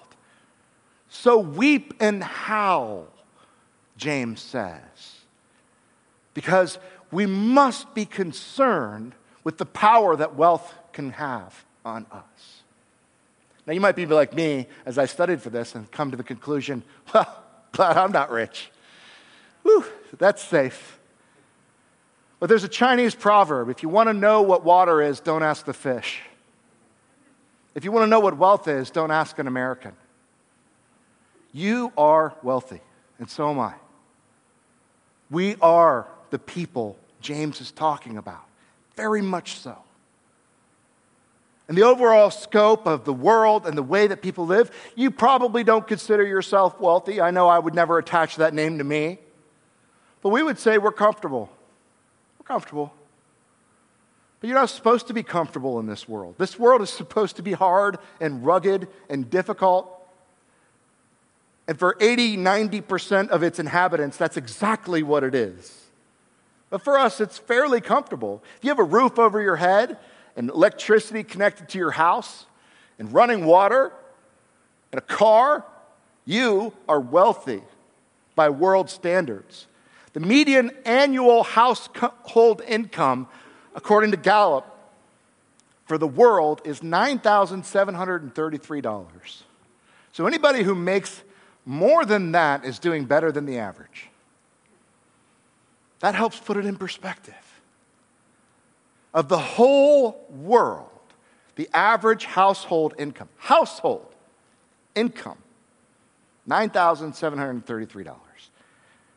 So 1.09 1.39
weep 1.39 1.95
and 1.99 2.23
howl, 2.23 3.07
James 3.97 4.43
says, 4.43 4.83
because 6.35 6.79
we 7.11 7.25
must 7.25 7.95
be 7.95 8.05
concerned 8.05 9.15
with 9.45 9.57
the 9.57 9.65
power 9.65 10.15
that 10.15 10.35
wealth 10.35 10.75
can 10.93 11.13
have 11.13 11.65
on 11.83 12.05
us. 12.13 12.61
Now, 13.67 13.73
you 13.73 13.81
might 13.81 13.97
be 13.97 14.05
like 14.05 14.35
me 14.35 14.67
as 14.85 14.99
I 14.99 15.07
studied 15.07 15.41
for 15.41 15.49
this 15.49 15.75
and 15.75 15.91
come 15.91 16.11
to 16.11 16.19
the 16.19 16.23
conclusion, 16.23 16.83
well, 17.15 17.45
glad 17.73 17.97
I'm 17.97 18.13
not 18.13 18.31
rich. 18.31 18.71
Whew, 19.63 19.87
that's 20.19 20.45
safe. 20.45 20.96
But 22.39 22.49
there's 22.49 22.65
a 22.65 22.69
Chinese 22.69 23.15
proverb 23.15 23.69
if 23.71 23.83
you 23.83 23.89
want 23.89 24.09
to 24.09 24.13
know 24.13 24.43
what 24.43 24.65
water 24.65 25.01
is, 25.01 25.21
don't 25.21 25.43
ask 25.43 25.65
the 25.65 25.73
fish. 25.73 26.21
If 27.75 27.85
you 27.85 27.93
want 27.93 28.05
to 28.05 28.09
know 28.09 28.21
what 28.21 28.37
wealth 28.37 28.69
is, 28.69 28.91
don't 28.91 29.11
ask 29.11 29.39
an 29.39 29.47
American. 29.47 29.93
You 31.53 31.93
are 31.97 32.35
wealthy, 32.43 32.81
and 33.19 33.29
so 33.31 33.51
am 33.51 33.59
I. 33.59 33.75
We 35.31 35.57
are 35.61 36.07
the 36.31 36.39
people 36.39 36.99
James 37.21 37.61
is 37.61 37.73
talking 37.73 38.19
about, 38.19 38.45
very 38.97 39.23
much 39.23 39.59
so. 39.59 39.77
And 41.69 41.77
the 41.77 41.83
overall 41.83 42.31
scope 42.31 42.87
of 42.87 43.05
the 43.05 43.13
world 43.13 43.67
and 43.67 43.77
the 43.77 43.83
way 43.83 44.07
that 44.07 44.23
people 44.23 44.47
live, 44.47 44.71
you 44.95 45.11
probably 45.11 45.65
don't 45.65 45.87
consider 45.87 46.25
yourself 46.25 46.81
wealthy. 46.81 47.21
I 47.21 47.33
know 47.33 47.49
I 47.49 47.59
would 47.59 47.75
never 47.75 47.99
attach 47.99 48.37
that 48.37 48.55
name 48.55 48.79
to 48.79 48.85
me. 48.85 49.19
But 50.23 50.29
we 50.29 50.43
would 50.43 50.59
say 50.59 50.79
we're 50.79 50.93
comfortable 50.93 51.51
comfortable. 52.47 52.93
But 54.41 54.49
you're 54.49 54.59
not 54.59 54.71
supposed 54.71 55.09
to 55.09 55.15
be 55.15 55.23
comfortable 55.23 55.81
in 55.81 55.87
this 55.87 56.09
world. 56.09 56.37
This 56.39 56.59
world 56.59 56.83
is 56.83 56.91
supposed 56.91 57.37
to 57.37 57.43
be 57.43 57.53
hard 57.53 57.99
and 58.21 58.45
rugged 58.45 58.89
and 59.09 59.29
difficult. 59.29 59.93
And 61.67 61.79
for 61.79 61.97
80, 62.01 62.37
90% 62.37 63.29
of 63.29 63.43
its 63.43 63.59
inhabitants, 63.59 64.17
that's 64.17 64.37
exactly 64.37 65.03
what 65.03 65.25
it 65.25 65.35
is. 65.35 65.87
But 66.71 66.83
for 66.83 66.99
us, 66.99 67.21
it's 67.21 67.39
fairly 67.39 67.81
comfortable. 67.81 68.43
If 68.59 68.65
you 68.65 68.71
have 68.71 68.79
a 68.79 68.85
roof 68.85 69.19
over 69.19 69.41
your 69.41 69.57
head 69.57 69.99
and 70.37 70.51
electricity 70.51 71.23
connected 71.25 71.69
to 71.71 71.79
your 71.79 71.93
house 71.93 72.47
and 72.99 73.13
running 73.13 73.47
water 73.47 73.93
and 74.93 74.99
a 74.99 75.03
car, 75.03 75.65
you 76.25 76.73
are 76.89 77.01
wealthy 77.01 77.63
by 78.35 78.51
world 78.51 78.91
standards. 78.91 79.67
The 80.17 80.25
median 80.25 80.73
annual 80.87 81.43
household 81.43 82.63
income, 82.67 83.29
according 83.75 84.13
to 84.13 84.17
Gallup, 84.17 84.65
for 85.85 85.99
the 85.99 86.07
world 86.07 86.63
is 86.65 86.81
$9,733. 86.81 89.43
So 90.13 90.27
anybody 90.27 90.63
who 90.63 90.75
makes 90.75 91.23
more 91.67 92.07
than 92.07 92.33
that 92.33 92.65
is 92.65 92.79
doing 92.79 93.05
better 93.05 93.31
than 93.31 93.45
the 93.45 93.59
average. 93.59 94.09
That 96.01 96.15
helps 96.15 96.41
put 96.41 96.57
it 96.57 96.65
in 96.65 96.77
perspective. 96.77 97.35
Of 99.13 99.29
the 99.29 99.37
whole 99.37 100.25
world, 100.31 100.89
the 101.57 101.69
average 101.75 102.25
household 102.25 102.95
income, 102.97 103.29
household 103.37 104.15
income, 104.95 105.37
$9,733. 106.49 108.17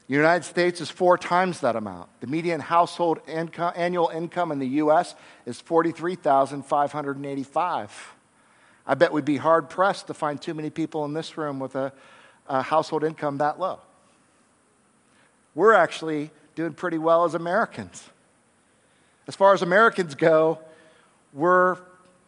The 0.10 0.16
United 0.16 0.44
States 0.44 0.82
is 0.82 0.90
four 0.90 1.18
times 1.18 1.62
that 1.62 1.78
amount. 1.78 2.10
The 2.20 2.28
median 2.28 2.60
household 2.60 3.20
income, 3.28 3.74
annual 3.76 4.10
income 4.10 4.52
in 4.52 4.58
the 4.58 4.68
U.S. 4.68 5.14
is 5.46 5.62
43585 5.62 8.16
I 8.88 8.96
bet 8.96 9.14
we'd 9.14 9.24
be 9.24 9.38
hard 9.38 9.70
pressed 9.70 10.08
to 10.08 10.16
find 10.16 10.42
too 10.42 10.56
many 10.56 10.72
people 10.72 11.06
in 11.06 11.14
this 11.14 11.38
room 11.38 11.60
with 11.60 11.76
a, 11.76 11.94
a 12.48 12.64
household 12.64 13.04
income 13.04 13.38
that 13.38 13.60
low. 13.60 13.82
We're 15.54 15.74
actually 15.74 16.32
doing 16.56 16.74
pretty 16.74 16.98
well 16.98 17.24
as 17.24 17.36
Americans. 17.36 18.10
As 19.28 19.36
far 19.36 19.54
as 19.54 19.62
Americans 19.62 20.16
go, 20.16 20.58
we're 21.34 21.78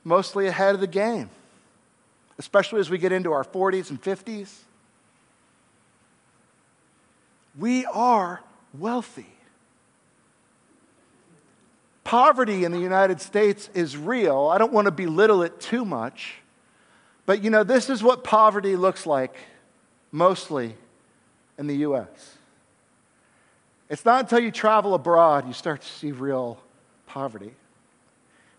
mostly 0.03 0.45
ahead 0.45 0.75
of 0.75 0.81
the 0.81 0.87
game, 0.87 1.31
especially 2.37 2.79
as 2.79 2.91
we 2.91 2.99
get 2.99 3.11
into 3.11 3.31
our 3.31 3.43
40s 3.43 3.89
and 3.89 3.99
50s. 3.99 4.65
We 7.57 7.85
are 7.85 8.41
wealthy. 8.77 9.27
Poverty 12.03 12.65
in 12.65 12.71
the 12.71 12.79
United 12.79 13.21
States 13.21 13.69
is 13.73 13.95
real. 13.95 14.49
I 14.51 14.57
don't 14.57 14.73
want 14.73 14.85
to 14.85 14.91
belittle 14.91 15.43
it 15.43 15.59
too 15.61 15.85
much. 15.85 16.35
But 17.25 17.43
you 17.43 17.49
know, 17.49 17.63
this 17.63 17.89
is 17.89 18.03
what 18.03 18.23
poverty 18.23 18.75
looks 18.75 19.05
like 19.05 19.35
mostly 20.11 20.75
in 21.57 21.67
the 21.67 21.77
U.S. 21.77 22.37
It's 23.89 24.03
not 24.03 24.21
until 24.21 24.39
you 24.39 24.51
travel 24.51 24.93
abroad 24.93 25.47
you 25.47 25.53
start 25.53 25.81
to 25.81 25.87
see 25.87 26.11
real 26.11 26.59
poverty. 27.05 27.53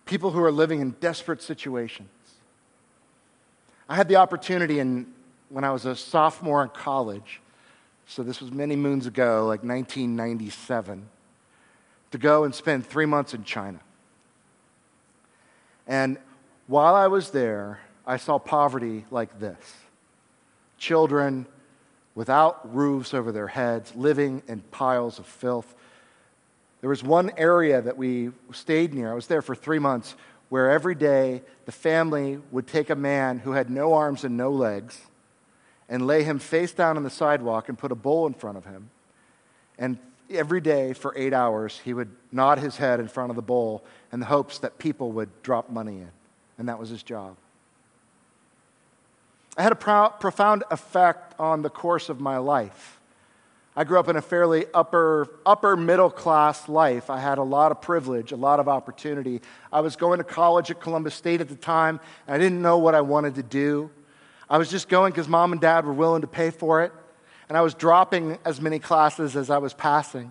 People 0.07 0.31
who 0.31 0.43
are 0.43 0.53
living 0.53 0.81
in 0.81 0.93
desperate 1.01 1.43
situations. 1.43 2.09
I 3.89 3.97
had 3.97 4.09
the 4.09 4.17
opportunity 4.17 4.79
in, 4.79 5.07
when 5.51 5.65
I 5.65 5.71
was 5.71 5.85
a 5.85 5.95
sophomore 5.95 6.63
in 6.63 6.71
college 6.71 7.42
so 8.07 8.23
this 8.23 8.41
was 8.41 8.51
many 8.51 8.77
moons 8.77 9.07
ago, 9.07 9.47
like 9.47 9.63
1997, 9.63 11.09
to 12.11 12.19
go 12.19 12.45
and 12.45 12.55
spend 12.55 12.87
three 12.87 13.07
months 13.07 13.35
in 13.35 13.45
China. 13.45 13.81
And 15.87 16.19
while 16.67 16.95
I 16.95 17.07
was 17.07 17.31
there, 17.31 17.81
I 18.07 18.17
saw 18.17 18.39
poverty 18.39 19.05
like 19.11 19.39
this 19.39 19.77
children 20.79 21.47
without 22.15 22.75
roofs 22.75 23.15
over 23.15 23.31
their 23.31 23.47
heads, 23.47 23.95
living 23.95 24.43
in 24.49 24.61
piles 24.73 25.19
of 25.19 25.27
filth. 25.27 25.75
There 26.81 26.91
was 26.91 27.05
one 27.05 27.31
area 27.37 27.81
that 27.81 27.97
we 27.97 28.33
stayed 28.53 28.93
near. 28.93 29.11
I 29.11 29.15
was 29.15 29.29
there 29.29 29.43
for 29.43 29.55
three 29.55 29.79
months 29.79 30.17
where 30.49 30.71
every 30.71 30.97
day 30.97 31.43
the 31.65 31.73
family 31.73 32.41
would 32.51 32.67
take 32.67 32.91
a 32.91 32.97
man 32.97 33.39
who 33.39 33.53
had 33.53 33.71
no 33.71 33.95
arms 33.95 34.25
and 34.25 34.37
no 34.37 34.51
legs 34.51 35.01
and 35.93 36.07
lay 36.07 36.23
him 36.23 36.39
face 36.39 36.73
down 36.73 36.97
on 36.97 37.03
the 37.03 37.11
sidewalk 37.11 37.69
and 37.69 37.77
put 37.77 37.93
a 37.93 37.95
bowl 37.95 38.27
in 38.27 38.33
front 38.33 38.57
of 38.57 38.65
him. 38.65 38.89
And 39.79 39.99
every 40.31 40.63
day 40.63 40.95
for 40.95 41.13
eight 41.19 41.35
hours, 41.35 41.83
he 41.85 41.93
would 41.93 42.09
nod 42.33 42.59
his 42.59 42.79
head 42.79 42.99
in 42.99 43.09
front 43.09 43.29
of 43.29 43.37
the 43.37 43.43
bowl 43.43 43.85
in 44.11 44.19
the 44.19 44.25
hopes 44.25 44.59
that 44.61 44.79
people 44.79 45.13
would 45.13 45.29
drop 45.43 45.69
money 45.69 45.99
in. 45.99 46.11
And 46.57 46.67
that 46.71 46.79
was 46.79 46.89
his 46.89 47.03
job. 47.03 47.37
I 49.59 49.63
had 49.63 49.73
a 49.73 49.77
pro- 49.77 50.09
profound 50.09 50.65
effect 50.71 51.35
on 51.39 51.61
the 51.61 51.69
course 51.69 52.09
of 52.09 52.21
my 52.21 52.39
life. 52.39 52.99
I 53.77 53.85
grew 53.85 53.99
up 53.99 54.09
in 54.09 54.17
a 54.17 54.23
fairly 54.23 54.65
upper, 54.73 55.29
upper 55.45 55.77
middle 55.77 56.11
class 56.11 56.71
life. 56.71 57.11
I 57.11 57.21
had 57.21 57.37
a 57.37 57.43
lot 57.43 57.71
of 57.71 57.83
privilege, 57.83 58.33
a 58.33 58.37
lot 58.37 58.61
of 58.61 58.67
opportunity. 58.67 59.43
I 59.71 59.81
was 59.81 59.97
going 59.97 60.19
to 60.19 60.25
college 60.25 60.71
at 60.71 60.81
Columbus 60.81 61.15
State 61.15 61.43
at 61.43 61.51
the 61.51 61.55
time, 61.55 62.01
and 62.27 62.35
I 62.35 62.39
didn't 62.39 62.63
know 62.63 62.79
what 62.79 62.95
I 62.95 63.03
wanted 63.03 63.35
to 63.35 63.43
do. 63.43 63.91
I 64.53 64.59
was 64.59 64.71
just 64.71 64.91
going 64.91 65.13
because 65.13 65.29
mom 65.29 65.53
and 65.53 65.61
dad 65.63 65.87
were 65.87 65.95
willing 65.95 66.21
to 66.21 66.27
pay 66.27 66.51
for 66.51 66.83
it, 66.83 66.93
and 67.49 67.57
I 67.57 67.63
was 67.63 67.73
dropping 67.73 68.37
as 68.45 68.61
many 68.61 68.79
classes 68.79 69.35
as 69.35 69.49
I 69.49 69.57
was 69.57 69.73
passing. 69.73 70.31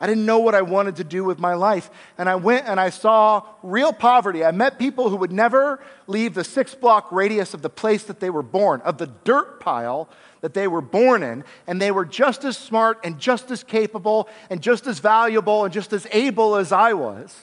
I 0.00 0.06
didn't 0.06 0.24
know 0.24 0.38
what 0.38 0.54
I 0.54 0.62
wanted 0.62 0.96
to 0.96 1.04
do 1.04 1.24
with 1.24 1.40
my 1.40 1.54
life. 1.54 1.90
And 2.16 2.28
I 2.28 2.36
went 2.36 2.68
and 2.68 2.78
I 2.78 2.90
saw 2.90 3.42
real 3.62 3.92
poverty. 3.92 4.44
I 4.44 4.52
met 4.52 4.78
people 4.78 5.08
who 5.08 5.16
would 5.16 5.32
never 5.32 5.82
leave 6.06 6.34
the 6.34 6.44
six 6.44 6.74
block 6.74 7.10
radius 7.10 7.54
of 7.54 7.62
the 7.62 7.70
place 7.70 8.04
that 8.04 8.20
they 8.20 8.30
were 8.30 8.42
born, 8.42 8.82
of 8.82 8.98
the 8.98 9.06
dirt 9.06 9.60
pile 9.60 10.08
that 10.40 10.52
they 10.52 10.68
were 10.68 10.82
born 10.82 11.22
in. 11.22 11.42
And 11.66 11.80
they 11.80 11.90
were 11.90 12.04
just 12.04 12.44
as 12.44 12.58
smart 12.58 13.00
and 13.02 13.18
just 13.18 13.50
as 13.50 13.64
capable 13.64 14.28
and 14.50 14.60
just 14.60 14.86
as 14.86 14.98
valuable 14.98 15.64
and 15.64 15.72
just 15.72 15.92
as 15.92 16.06
able 16.12 16.56
as 16.56 16.70
I 16.70 16.92
was. 16.92 17.36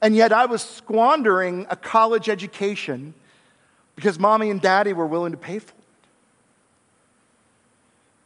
And 0.00 0.14
yet 0.14 0.32
I 0.32 0.46
was 0.46 0.62
squandering 0.62 1.66
a 1.70 1.76
college 1.76 2.28
education 2.28 3.14
because 3.96 4.18
mommy 4.18 4.50
and 4.50 4.60
daddy 4.60 4.92
were 4.92 5.06
willing 5.06 5.32
to 5.32 5.38
pay 5.38 5.58
for 5.58 5.70
it. 5.70 5.84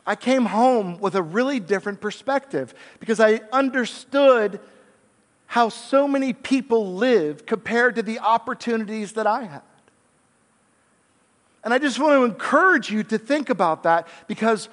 I 0.07 0.17
came 0.17 0.47
home 0.47 0.99
with 1.01 1.15
a 1.15 1.23
really 1.23 1.61
different 1.61 2.01
perspective 2.01 2.75
because 2.99 3.21
I 3.21 3.43
understood 3.53 4.59
how 5.47 5.69
so 5.69 6.09
many 6.09 6.33
people 6.33 6.95
live 6.95 7.45
compared 7.45 7.97
to 7.97 8.03
the 8.03 8.19
opportunities 8.19 9.13
that 9.13 9.27
I 9.27 9.45
had. 9.45 9.63
And 11.63 11.75
I 11.75 11.79
just 11.79 11.99
want 11.99 12.13
to 12.15 12.25
encourage 12.25 12.91
you 12.91 13.03
to 13.05 13.19
think 13.19 13.51
about 13.51 13.83
that 13.83 14.09
because 14.27 14.71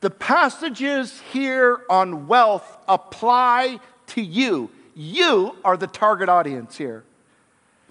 the 0.00 0.10
passages 0.10 1.20
here 1.32 1.82
on 1.88 2.26
wealth 2.26 2.78
apply 2.88 3.78
to 4.08 4.20
you. 4.20 4.70
You 4.96 5.56
are 5.64 5.76
the 5.76 5.86
target 5.86 6.28
audience 6.28 6.76
here 6.76 7.04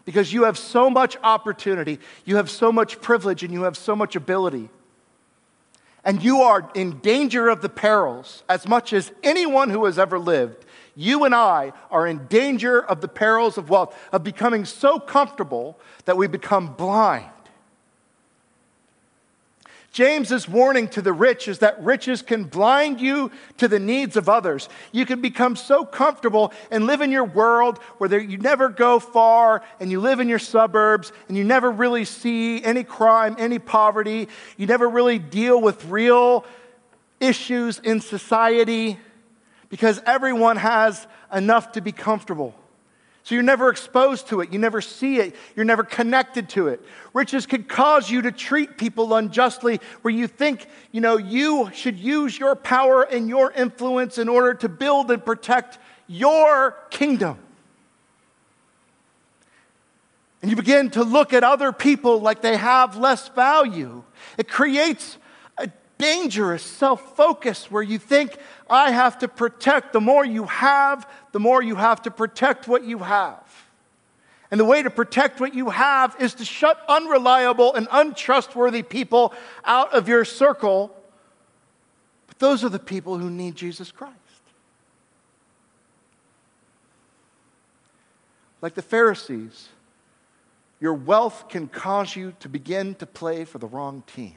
because 0.05 0.33
you 0.33 0.43
have 0.43 0.57
so 0.57 0.89
much 0.89 1.17
opportunity, 1.23 1.99
you 2.25 2.35
have 2.35 2.49
so 2.49 2.71
much 2.71 3.01
privilege, 3.01 3.43
and 3.43 3.53
you 3.53 3.63
have 3.63 3.77
so 3.77 3.95
much 3.95 4.15
ability 4.15 4.69
and 6.03 6.21
you 6.21 6.41
are 6.41 6.69
in 6.73 6.99
danger 6.99 7.49
of 7.49 7.61
the 7.61 7.69
perils 7.69 8.43
as 8.49 8.67
much 8.67 8.93
as 8.93 9.11
anyone 9.23 9.69
who 9.69 9.85
has 9.85 9.97
ever 9.97 10.19
lived. 10.19 10.65
You 10.95 11.23
and 11.23 11.33
I 11.33 11.71
are 11.89 12.05
in 12.05 12.27
danger 12.27 12.83
of 12.83 13.01
the 13.01 13.07
perils 13.07 13.57
of 13.57 13.69
wealth, 13.69 13.97
of 14.11 14.23
becoming 14.23 14.65
so 14.65 14.99
comfortable 14.99 15.79
that 16.05 16.17
we 16.17 16.27
become 16.27 16.73
blind. 16.73 17.25
James's 19.93 20.49
warning 20.49 20.87
to 20.89 21.03
the 21.03 21.13
rich 21.13 21.47
is 21.47 21.59
that 21.59 21.81
riches 21.83 22.23
can 22.23 22.45
blind 22.45 22.99
you 22.99 23.29
to 23.57 23.67
the 23.67 23.77
needs 23.77 24.17
of 24.17 24.27
others. 24.27 24.67
You 24.91 25.05
can 25.05 25.21
become 25.21 25.55
so 25.55 25.85
comfortable 25.85 26.51
and 26.71 26.87
live 26.87 27.01
in 27.01 27.11
your 27.11 27.23
world 27.23 27.77
where 27.99 28.09
there, 28.09 28.19
you 28.19 28.39
never 28.39 28.69
go 28.69 28.97
far 28.97 29.61
and 29.79 29.91
you 29.91 30.01
live 30.01 30.19
in 30.19 30.27
your 30.27 30.39
suburbs 30.39 31.11
and 31.27 31.37
you 31.37 31.43
never 31.43 31.69
really 31.69 32.05
see 32.05 32.63
any 32.63 32.83
crime, 32.83 33.35
any 33.37 33.59
poverty. 33.59 34.29
You 34.57 34.65
never 34.65 34.89
really 34.89 35.19
deal 35.19 35.61
with 35.61 35.85
real 35.85 36.43
issues 37.19 37.77
in 37.77 38.01
society 38.01 38.97
because 39.69 40.01
everyone 40.07 40.57
has 40.57 41.05
enough 41.31 41.73
to 41.73 41.81
be 41.81 41.91
comfortable. 41.91 42.55
So 43.23 43.35
you're 43.35 43.43
never 43.43 43.69
exposed 43.69 44.27
to 44.27 44.41
it. 44.41 44.51
You 44.51 44.59
never 44.59 44.81
see 44.81 45.17
it. 45.17 45.35
You're 45.55 45.65
never 45.65 45.83
connected 45.83 46.49
to 46.49 46.67
it. 46.67 46.81
Riches 47.13 47.45
can 47.45 47.63
cause 47.63 48.09
you 48.09 48.21
to 48.23 48.33
treat 48.33 48.77
people 48.77 49.13
unjustly 49.13 49.79
where 50.01 50.13
you 50.13 50.27
think, 50.27 50.67
you 50.91 50.99
know, 50.99 51.17
you 51.17 51.71
should 51.73 51.97
use 51.97 52.37
your 52.37 52.53
power 52.53 53.03
and 53.03 53.29
your 53.29 53.51
influence 53.51 54.17
in 54.17 54.27
order 54.27 54.53
to 54.55 54.67
build 54.67 55.09
and 55.09 55.25
protect 55.25 55.79
your 56.07 56.77
kingdom. 56.89 57.37
And 60.41 60.51
you 60.51 60.57
begin 60.57 60.89
to 60.89 61.05
look 61.05 61.31
at 61.31 61.45
other 61.45 61.71
people 61.71 62.19
like 62.19 62.41
they 62.41 62.57
have 62.57 62.97
less 62.97 63.29
value. 63.29 64.03
It 64.37 64.49
creates 64.49 65.17
dangerous 65.97 66.63
self 66.63 67.15
focus 67.15 67.69
where 67.71 67.83
you 67.83 67.97
think, 67.97 68.37
I 68.69 68.91
have 68.91 69.19
to 69.19 69.27
protect. 69.27 69.93
The 69.93 70.01
more 70.01 70.25
you 70.25 70.45
have, 70.45 71.09
the 71.31 71.39
more 71.39 71.61
you 71.61 71.75
have 71.75 72.01
to 72.03 72.11
protect 72.11 72.67
what 72.67 72.83
you 72.83 72.99
have. 72.99 73.43
And 74.51 74.59
the 74.59 74.65
way 74.65 74.83
to 74.83 74.89
protect 74.91 75.39
what 75.39 75.55
you 75.55 75.71
have 75.71 76.15
is 76.19 76.35
to 76.35 76.45
shut 76.45 76.79
unreliable 76.87 77.73
and 77.73 77.87
untrustworthy 77.91 78.83
people 78.83 79.33
out 79.65 79.93
of 79.93 80.07
your 80.07 80.25
circle. 80.25 80.95
But 82.27 82.37
those 82.37 82.63
are 82.63 82.69
the 82.69 82.77
people 82.77 83.17
who 83.17 83.31
need 83.31 83.55
Jesus 83.55 83.91
Christ. 83.91 84.13
Like 88.61 88.75
the 88.75 88.81
Pharisees, 88.81 89.69
your 90.79 90.93
wealth 90.93 91.49
can 91.49 91.67
cause 91.67 92.15
you 92.15 92.33
to 92.39 92.47
begin 92.47 92.95
to 92.95 93.05
play 93.05 93.45
for 93.45 93.57
the 93.57 93.67
wrong 93.67 94.03
team. 94.05 94.35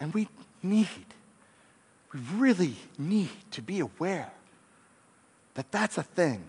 And 0.00 0.14
we 0.14 0.28
need 0.62 0.88
we 2.12 2.20
really 2.36 2.76
need 2.96 3.30
to 3.52 3.62
be 3.62 3.80
aware 3.80 4.30
that 5.54 5.70
that's 5.70 5.98
a 5.98 6.02
thing. 6.02 6.42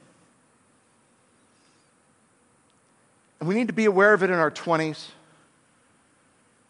And 3.40 3.48
we 3.48 3.56
need 3.56 3.68
to 3.68 3.74
be 3.74 3.86
aware 3.86 4.14
of 4.14 4.24
it 4.24 4.30
in 4.30 4.38
our 4.38 4.52
20s 4.52 5.08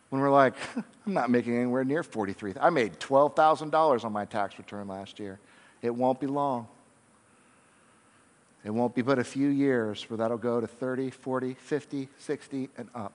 when 0.09 0.21
we're 0.21 0.31
like, 0.31 0.53
I'm 1.05 1.13
not 1.13 1.29
making 1.29 1.55
anywhere 1.55 1.83
near 1.83 2.03
43. 2.03 2.53
I 2.59 2.69
made 2.69 2.99
$12,000 2.99 4.05
on 4.05 4.13
my 4.13 4.25
tax 4.25 4.57
return 4.57 4.87
last 4.87 5.19
year. 5.19 5.39
It 5.81 5.93
won't 5.93 6.19
be 6.19 6.27
long. 6.27 6.67
It 8.63 8.71
won't 8.71 8.93
be 8.93 9.01
but 9.01 9.19
a 9.19 9.23
few 9.23 9.47
years 9.47 10.09
where 10.09 10.17
that'll 10.17 10.37
go 10.37 10.59
to 10.59 10.67
30, 10.67 11.11
40, 11.11 11.53
50, 11.53 12.09
60, 12.17 12.69
and 12.77 12.89
up. 12.93 13.13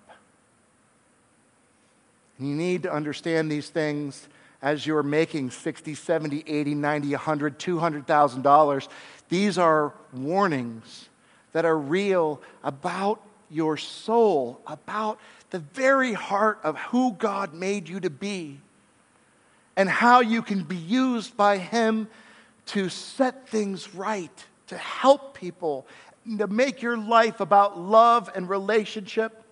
You 2.38 2.55
need 2.55 2.83
to 2.83 2.92
understand 2.92 3.51
these 3.51 3.68
things 3.68 4.29
as 4.61 4.87
you're 4.87 5.03
making 5.03 5.51
60, 5.51 5.94
70, 5.94 6.44
80, 6.47 6.75
90, 6.75 7.11
100, 7.11 7.59
200,000 7.59 8.42
dollars. 8.42 8.88
These 9.29 9.59
are 9.59 9.92
warnings 10.12 11.09
that 11.53 11.64
are 11.64 11.79
real 11.79 12.40
about 12.62 13.20
your 13.51 13.77
soul, 13.77 14.61
about 14.66 15.20
the 15.51 15.61
very 15.61 16.12
heart 16.12 16.59
of 16.64 16.77
who 16.79 17.12
God 17.12 17.55
made 17.55 17.88
you 17.88 18.01
to 18.01 18.11
be, 18.11 18.59
and 19.77 19.88
how 19.88 20.20
you 20.20 20.42
can 20.42 20.64
be 20.64 20.77
used 20.77 21.37
by 21.37 21.59
Him 21.59 22.09
to 22.66 22.88
set 22.88 23.49
things 23.49 23.94
right, 23.94 24.44
to 24.68 24.77
help 24.77 25.35
people, 25.38 25.87
to 26.38 26.47
make 26.47 26.83
your 26.83 26.97
life 26.97 27.40
about 27.40 27.79
love 27.79 28.31
and 28.35 28.49
relationship. 28.49 29.43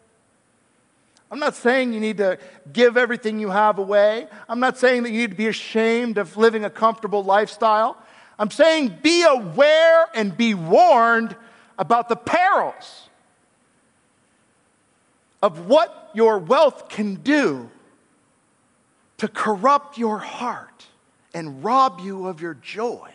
I'm 1.32 1.38
not 1.38 1.54
saying 1.54 1.94
you 1.94 2.00
need 2.00 2.18
to 2.18 2.38
give 2.74 2.98
everything 2.98 3.40
you 3.40 3.48
have 3.48 3.78
away. 3.78 4.26
I'm 4.50 4.60
not 4.60 4.76
saying 4.76 5.04
that 5.04 5.12
you 5.12 5.20
need 5.20 5.30
to 5.30 5.36
be 5.36 5.48
ashamed 5.48 6.18
of 6.18 6.36
living 6.36 6.66
a 6.66 6.68
comfortable 6.68 7.24
lifestyle. 7.24 7.96
I'm 8.38 8.50
saying 8.50 8.98
be 9.02 9.22
aware 9.22 10.08
and 10.14 10.36
be 10.36 10.52
warned 10.52 11.34
about 11.78 12.10
the 12.10 12.16
perils 12.16 13.08
of 15.42 15.68
what 15.68 16.10
your 16.12 16.38
wealth 16.38 16.90
can 16.90 17.14
do 17.14 17.70
to 19.16 19.26
corrupt 19.26 19.96
your 19.96 20.18
heart 20.18 20.86
and 21.32 21.64
rob 21.64 22.00
you 22.00 22.26
of 22.26 22.42
your 22.42 22.54
joy. 22.54 23.10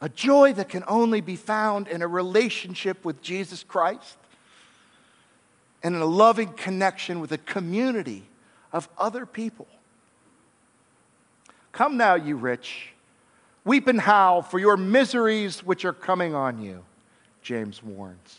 A 0.00 0.08
joy 0.08 0.54
that 0.54 0.68
can 0.68 0.82
only 0.88 1.20
be 1.20 1.36
found 1.36 1.86
in 1.86 2.02
a 2.02 2.08
relationship 2.08 3.04
with 3.04 3.22
Jesus 3.22 3.62
Christ 3.62 4.18
and 5.82 5.94
in 5.94 6.02
a 6.02 6.06
loving 6.06 6.52
connection 6.52 7.20
with 7.20 7.32
a 7.32 7.38
community 7.38 8.24
of 8.72 8.88
other 8.98 9.26
people. 9.26 9.66
Come 11.72 11.96
now, 11.96 12.14
you 12.14 12.36
rich, 12.36 12.92
Weep 13.64 13.86
and 13.86 14.00
howl 14.00 14.42
for 14.42 14.58
your 14.58 14.76
miseries 14.76 15.62
which 15.62 15.84
are 15.84 15.92
coming 15.92 16.34
on 16.34 16.60
you, 16.60 16.84
James 17.42 17.82
warns. 17.82 18.38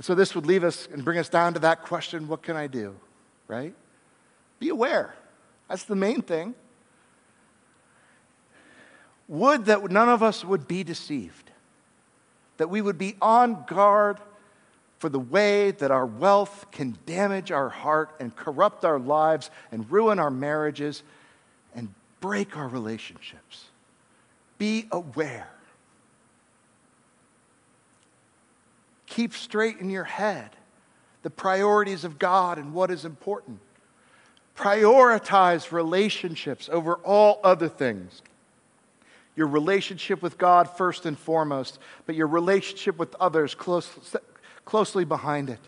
So, 0.00 0.14
this 0.14 0.34
would 0.34 0.46
leave 0.46 0.64
us 0.64 0.88
and 0.92 1.04
bring 1.04 1.18
us 1.18 1.28
down 1.28 1.54
to 1.54 1.60
that 1.60 1.82
question 1.82 2.28
what 2.28 2.42
can 2.42 2.56
I 2.56 2.66
do? 2.66 2.94
Right? 3.48 3.74
Be 4.60 4.68
aware. 4.68 5.14
That's 5.68 5.84
the 5.84 5.96
main 5.96 6.22
thing. 6.22 6.54
Would 9.26 9.64
that 9.66 9.90
none 9.90 10.08
of 10.08 10.22
us 10.22 10.44
would 10.44 10.68
be 10.68 10.84
deceived, 10.84 11.50
that 12.58 12.68
we 12.68 12.82
would 12.82 12.98
be 12.98 13.16
on 13.22 13.64
guard 13.66 14.18
for 15.04 15.10
the 15.10 15.20
way 15.20 15.70
that 15.70 15.90
our 15.90 16.06
wealth 16.06 16.64
can 16.72 16.96
damage 17.04 17.52
our 17.52 17.68
heart 17.68 18.16
and 18.20 18.34
corrupt 18.34 18.86
our 18.86 18.98
lives 18.98 19.50
and 19.70 19.90
ruin 19.90 20.18
our 20.18 20.30
marriages 20.30 21.02
and 21.74 21.92
break 22.20 22.56
our 22.56 22.68
relationships. 22.68 23.66
Be 24.56 24.86
aware. 24.90 25.50
Keep 29.04 29.34
straight 29.34 29.76
in 29.76 29.90
your 29.90 30.04
head 30.04 30.48
the 31.20 31.28
priorities 31.28 32.04
of 32.04 32.18
God 32.18 32.56
and 32.56 32.72
what 32.72 32.90
is 32.90 33.04
important. 33.04 33.58
Prioritize 34.56 35.70
relationships 35.70 36.70
over 36.72 36.94
all 36.94 37.40
other 37.44 37.68
things. 37.68 38.22
Your 39.36 39.48
relationship 39.48 40.22
with 40.22 40.38
God 40.38 40.66
first 40.78 41.04
and 41.04 41.18
foremost, 41.18 41.78
but 42.06 42.14
your 42.14 42.26
relationship 42.26 42.98
with 42.98 43.14
others 43.20 43.54
close, 43.54 43.86
closely 44.64 45.04
behind 45.04 45.50
it. 45.50 45.60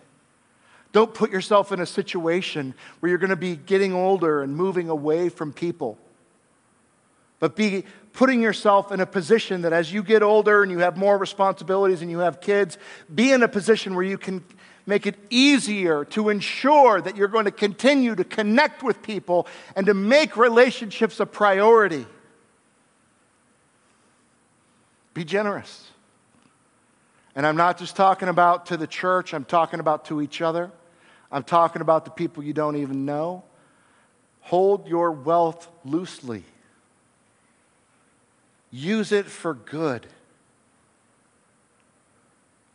Don't 0.93 1.13
put 1.13 1.31
yourself 1.31 1.73
in 1.73 1.81
a 1.81 1.87
situation 1.87 2.75
where 3.01 3.11
you're 3.11 3.19
going 3.19 3.31
to 3.31 3.37
be 3.37 3.57
getting 3.57 3.93
older 3.93 4.43
and 4.43 4.57
moving 4.57 4.89
away 4.89 5.29
from 5.29 5.53
people. 5.53 5.99
But 7.39 7.55
be 7.55 7.85
putting 8.15 8.41
yourself 8.41 8.91
in 8.91 9.01
a 9.01 9.07
position 9.07 9.63
that 9.63 9.73
as 9.75 9.93
you 9.93 10.03
get 10.03 10.23
older 10.23 10.63
and 10.63 10.73
you 10.73 10.79
have 10.79 10.97
more 10.97 11.19
responsibilities 11.19 12.01
and 12.01 12.11
you 12.11 12.21
have 12.21 12.41
kids, 12.41 12.79
be 13.15 13.31
in 13.31 13.43
a 13.43 13.49
position 13.49 13.95
where 13.95 14.05
you 14.05 14.17
can 14.17 14.43
make 14.87 15.07
it 15.07 15.17
easier 15.29 16.05
to 16.07 16.31
ensure 16.31 17.01
that 17.01 17.17
you're 17.17 17.29
going 17.29 17.45
to 17.45 17.51
continue 17.51 18.15
to 18.15 18.25
connect 18.25 18.83
with 18.83 19.03
people 19.03 19.47
and 19.75 19.87
to 19.87 19.95
make 19.95 20.37
relationships 20.37 21.21
a 21.21 21.27
priority. 21.27 22.07
Be 25.13 25.25
generous. 25.25 25.91
And 27.37 27.47
I'm 27.47 27.57
not 27.57 27.79
just 27.79 27.95
talking 27.95 28.29
about 28.29 28.67
to 28.67 28.79
the 28.79 28.87
church, 28.87 29.35
I'm 29.35 29.45
talking 29.45 29.79
about 29.79 30.07
to 30.07 30.23
each 30.23 30.41
other. 30.41 30.73
I'm 31.31 31.45
talking 31.45 31.83
about 31.83 32.05
the 32.07 32.11
people 32.11 32.43
you 32.43 32.55
don't 32.55 32.77
even 32.77 33.05
know. 33.05 33.45
Hold 34.41 34.89
your 34.89 35.11
wealth 35.11 35.69
loosely, 35.85 36.45
use 38.71 39.13
it 39.13 39.27
for 39.27 39.55
good. 39.55 40.07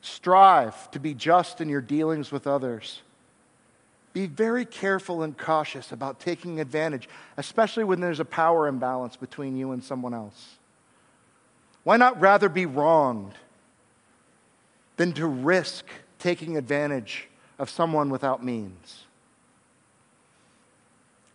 Strive 0.04 0.90
to 0.92 1.00
be 1.00 1.14
just 1.14 1.62
in 1.62 1.70
your 1.70 1.82
dealings 1.82 2.32
with 2.32 2.48
others. 2.48 3.02
Be 4.14 4.26
very 4.26 4.66
careful 4.66 5.22
and 5.22 5.38
cautious 5.38 5.92
about 5.92 6.20
taking 6.20 6.60
advantage, 6.60 7.08
especially 7.38 7.84
when 7.84 8.02
there's 8.02 8.20
a 8.20 8.26
power 8.26 8.68
imbalance 8.68 9.16
between 9.16 9.56
you 9.56 9.72
and 9.72 9.84
someone 9.84 10.14
else. 10.14 10.56
Why 11.84 11.98
not 11.98 12.20
rather 12.20 12.50
be 12.50 12.66
wronged 12.66 13.34
than 15.02 15.14
to 15.14 15.26
risk 15.26 15.88
taking 16.20 16.58
advantage 16.58 17.28
of 17.58 17.72
someone 17.72 18.12
without 18.12 18.46
means. 18.46 19.06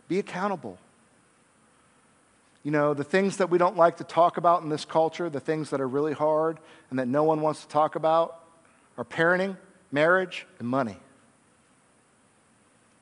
Be 0.07 0.19
accountable. 0.19 0.77
You 2.63 2.71
know, 2.71 2.93
the 2.93 3.03
things 3.03 3.35
that 3.35 3.49
we 3.49 3.57
don't 3.57 3.75
like 3.75 3.97
to 3.97 4.05
talk 4.05 4.37
about 4.37 4.61
in 4.63 4.69
this 4.69 4.85
culture, 4.85 5.29
the 5.29 5.41
things 5.41 5.69
that 5.71 5.81
are 5.81 5.87
really 5.87 6.13
hard 6.13 6.59
and 6.89 6.97
that 6.97 7.09
no 7.09 7.25
one 7.25 7.41
wants 7.41 7.63
to 7.63 7.67
talk 7.67 7.95
about, 7.95 8.41
are 8.97 9.03
parenting, 9.03 9.57
marriage, 9.91 10.47
and 10.59 10.67
money. 10.69 10.95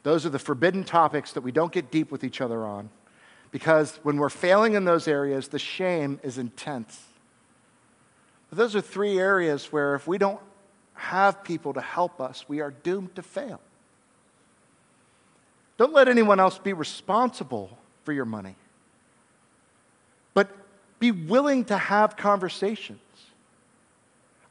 Those 0.02 0.26
are 0.26 0.30
the 0.30 0.40
forbidden 0.40 0.84
topics 0.84 1.34
that 1.34 1.42
we 1.42 1.52
don't 1.52 1.72
get 1.72 1.92
deep 1.92 2.12
with 2.12 2.24
each 2.24 2.42
other 2.42 2.66
on 2.66 2.90
because 3.52 4.00
when 4.02 4.18
we're 4.18 4.30
failing 4.30 4.74
in 4.74 4.84
those 4.84 5.08
areas, 5.08 5.50
the 5.50 5.60
shame 5.60 6.20
is 6.24 6.40
intense. 6.40 7.04
But 8.50 8.58
those 8.58 8.76
are 8.76 8.82
three 8.82 9.20
areas 9.20 9.72
where 9.72 9.94
if 9.94 10.08
we 10.08 10.18
don't 10.18 10.40
have 10.96 11.44
people 11.44 11.74
to 11.74 11.82
help 11.82 12.20
us, 12.20 12.46
we 12.48 12.62
are 12.62 12.72
doomed 12.72 13.16
to 13.16 13.22
fail. 13.22 13.60
Don't 15.78 15.94
let 15.94 16.08
anyone 16.08 16.40
else 16.40 16.58
be 16.58 16.74
responsible 16.74 17.78
for 18.04 18.14
your 18.14 18.26
money, 18.26 18.56
but 20.34 20.50
be 21.00 21.12
willing 21.12 21.66
to 21.66 21.78
have 21.78 22.16
conversations. 22.16 23.00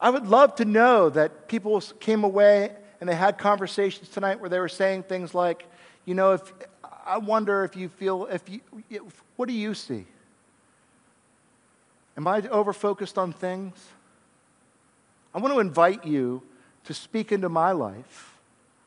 I 0.00 0.10
would 0.10 0.26
love 0.26 0.56
to 0.56 0.64
know 0.64 1.08
that 1.10 1.48
people 1.48 1.80
came 1.98 2.24
away 2.24 2.72
and 3.00 3.08
they 3.08 3.14
had 3.14 3.38
conversations 3.38 4.08
tonight 4.10 4.40
where 4.40 4.50
they 4.50 4.60
were 4.60 4.68
saying 4.68 5.04
things 5.04 5.34
like, 5.34 5.66
you 6.04 6.14
know, 6.14 6.32
if 6.32 6.52
I 7.06 7.18
wonder 7.18 7.64
if 7.64 7.74
you 7.74 7.88
feel, 7.88 8.26
if 8.26 8.42
you, 8.48 8.60
what 9.36 9.48
do 9.48 9.54
you 9.54 9.74
see? 9.74 10.04
Am 12.16 12.26
I 12.28 12.42
over 12.48 12.72
focused 12.72 13.18
on 13.18 13.32
things? 13.32 13.74
I 15.34 15.38
want 15.38 15.52
to 15.52 15.60
invite 15.60 16.04
you 16.04 16.42
to 16.84 16.94
speak 16.94 17.32
into 17.32 17.48
my 17.48 17.72
life 17.72 18.38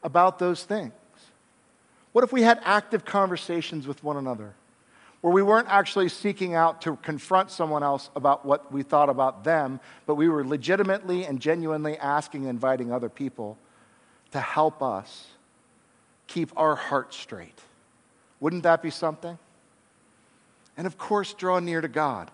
about 0.04 0.40
those 0.40 0.64
things. 0.64 0.94
What 2.14 2.24
if 2.24 2.32
we 2.32 2.42
had 2.42 2.60
active 2.64 3.06
conversations 3.06 3.86
with 3.86 4.04
one 4.04 4.18
another 4.18 4.54
where 5.22 5.34
we 5.34 5.42
weren't 5.42 5.68
actually 5.68 6.10
seeking 6.10 6.56
out 6.56 6.82
to 6.84 6.96
confront 6.98 7.52
someone 7.52 7.84
else 7.84 8.10
about 8.16 8.46
what 8.46 8.72
we 8.72 8.84
thought 8.84 9.10
about 9.10 9.44
them, 9.44 9.80
but 10.06 10.16
we 10.16 10.30
were 10.30 10.46
legitimately 10.46 11.26
and 11.26 11.40
genuinely 11.40 11.98
asking 11.98 12.42
and 12.42 12.52
inviting 12.52 12.92
other 12.92 13.10
people 13.10 13.58
to 14.32 14.40
help 14.40 14.82
us 14.82 15.28
keep 16.28 16.52
our 16.56 16.76
heart 16.76 17.14
straight? 17.14 17.60
Wouldn't 18.40 18.64
that 18.64 18.82
be 18.82 18.92
something? 18.92 19.38
And 20.78 20.86
of 20.86 20.98
course, 20.98 21.34
draw 21.34 21.60
near 21.60 21.82
to 21.82 21.88
God. 21.88 22.30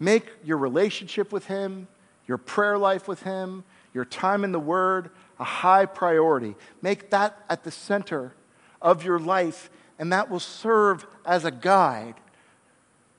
Make 0.00 0.26
your 0.44 0.56
relationship 0.56 1.32
with 1.32 1.46
Him 1.46 1.86
your 2.28 2.38
prayer 2.38 2.78
life 2.78 3.08
with 3.08 3.24
Him, 3.24 3.64
your 3.92 4.04
time 4.04 4.44
in 4.44 4.52
the 4.52 4.60
Word, 4.60 5.10
a 5.40 5.44
high 5.44 5.86
priority. 5.86 6.54
Make 6.82 7.10
that 7.10 7.44
at 7.50 7.64
the 7.64 7.72
center 7.72 8.34
of 8.80 9.02
your 9.02 9.18
life, 9.18 9.70
and 9.98 10.12
that 10.12 10.30
will 10.30 10.38
serve 10.38 11.04
as 11.26 11.44
a 11.44 11.50
guide 11.50 12.14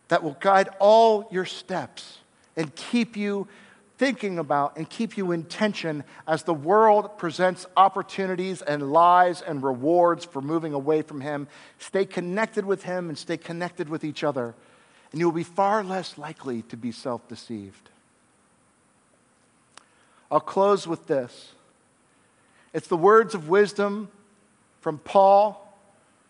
that 0.09 0.23
will 0.23 0.37
guide 0.39 0.69
all 0.79 1.27
your 1.31 1.45
steps 1.45 2.17
and 2.57 2.75
keep 2.75 3.15
you 3.15 3.47
thinking 3.97 4.39
about 4.39 4.77
and 4.77 4.89
keep 4.89 5.17
you 5.17 5.31
in 5.31 5.43
tension 5.43 6.03
as 6.27 6.43
the 6.43 6.53
world 6.53 7.17
presents 7.17 7.65
opportunities 7.77 8.61
and 8.61 8.91
lies 8.91 9.41
and 9.41 9.63
rewards 9.63 10.25
for 10.25 10.41
moving 10.41 10.73
away 10.73 11.01
from 11.01 11.21
Him. 11.21 11.47
Stay 11.77 12.05
connected 12.05 12.65
with 12.65 12.83
Him 12.83 13.09
and 13.09 13.17
stay 13.17 13.37
connected 13.37 13.87
with 13.87 14.03
each 14.03 14.23
other, 14.23 14.55
and 15.11 15.19
you'll 15.19 15.31
be 15.31 15.43
far 15.43 15.83
less 15.83 16.17
likely 16.17 16.61
to 16.63 16.77
be 16.77 16.91
self 16.91 17.27
deceived. 17.27 17.89
I'll 20.31 20.39
close 20.39 20.87
with 20.87 21.07
this. 21.07 21.53
It's 22.73 22.87
the 22.87 22.97
words 22.97 23.33
of 23.33 23.49
wisdom 23.49 24.09
from 24.81 24.99
Paul 24.99 25.65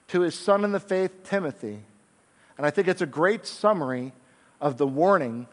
to 0.10 0.22
his 0.22 0.36
son 0.36 0.64
in 0.64 0.72
the 0.72 0.80
faith, 0.80 1.24
Timothy. 1.24 1.80
And 2.58 2.66
I 2.66 2.72
think 2.72 2.88
it's 2.88 3.02
a 3.02 3.06
great 3.06 3.46
summary 3.46 4.14
of 4.62 4.78
the 4.78 4.88
warning 4.88 5.48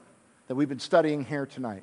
that 0.49 0.55
we've 0.55 0.69
been 0.69 0.81
studying 0.81 1.25
here 1.25 1.47
tonight. 1.47 1.83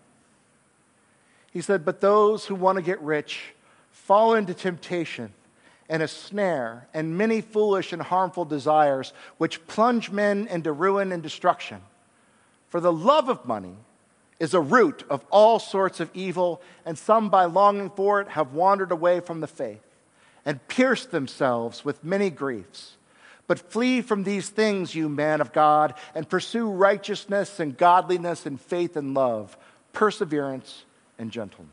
He 1.52 1.62
said, 1.62 1.86
But 1.86 2.02
those 2.02 2.46
who 2.46 2.56
want 2.56 2.78
to 2.78 2.82
get 2.82 3.00
rich 3.02 3.54
fall 3.92 4.34
into 4.34 4.54
temptation 4.54 5.34
and 5.90 6.02
a 6.02 6.08
snare 6.08 6.88
and 6.94 7.18
many 7.18 7.42
foolish 7.42 7.94
and 7.94 8.02
harmful 8.02 8.46
desires, 8.46 9.14
which 9.38 9.66
plunge 9.68 10.10
men 10.10 10.48
into 10.48 10.72
ruin 10.72 11.12
and 11.12 11.22
destruction. 11.22 11.82
For 12.70 12.80
the 12.80 12.92
love 12.92 13.30
of 13.30 13.46
money 13.46 13.76
is 14.40 14.54
a 14.54 14.62
root 14.62 15.04
of 15.10 15.26
all 15.30 15.60
sorts 15.60 16.00
of 16.00 16.10
evil, 16.14 16.62
and 16.86 16.98
some, 16.98 17.30
by 17.30 17.46
longing 17.46 17.90
for 17.90 18.22
it, 18.22 18.30
have 18.30 18.54
wandered 18.54 18.92
away 18.92 19.20
from 19.20 19.40
the 19.40 19.48
faith 19.48 19.84
and 20.46 20.68
pierced 20.68 21.12
themselves 21.12 21.86
with 21.86 22.04
many 22.04 22.30
griefs. 22.30 22.98
But 23.48 23.60
flee 23.60 24.02
from 24.02 24.24
these 24.24 24.50
things, 24.50 24.96
you 24.96 25.10
man 25.10 25.42
of 25.42 25.54
God, 25.54 25.94
and 26.16 26.30
pursue 26.30 26.70
righteousness 26.70 27.60
and 27.60 27.78
godliness 27.78 28.46
and 28.46 28.60
faith 28.60 28.96
and 28.96 29.14
love, 29.14 29.58
perseverance 29.92 30.86
and 31.18 31.32
gentleness. 31.32 31.72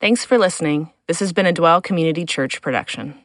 Thanks 0.00 0.24
for 0.24 0.38
listening. 0.38 0.92
This 1.06 1.20
has 1.20 1.32
been 1.32 1.46
a 1.46 1.52
Dwell 1.52 1.80
Community 1.80 2.24
Church 2.24 2.60
production. 2.60 3.18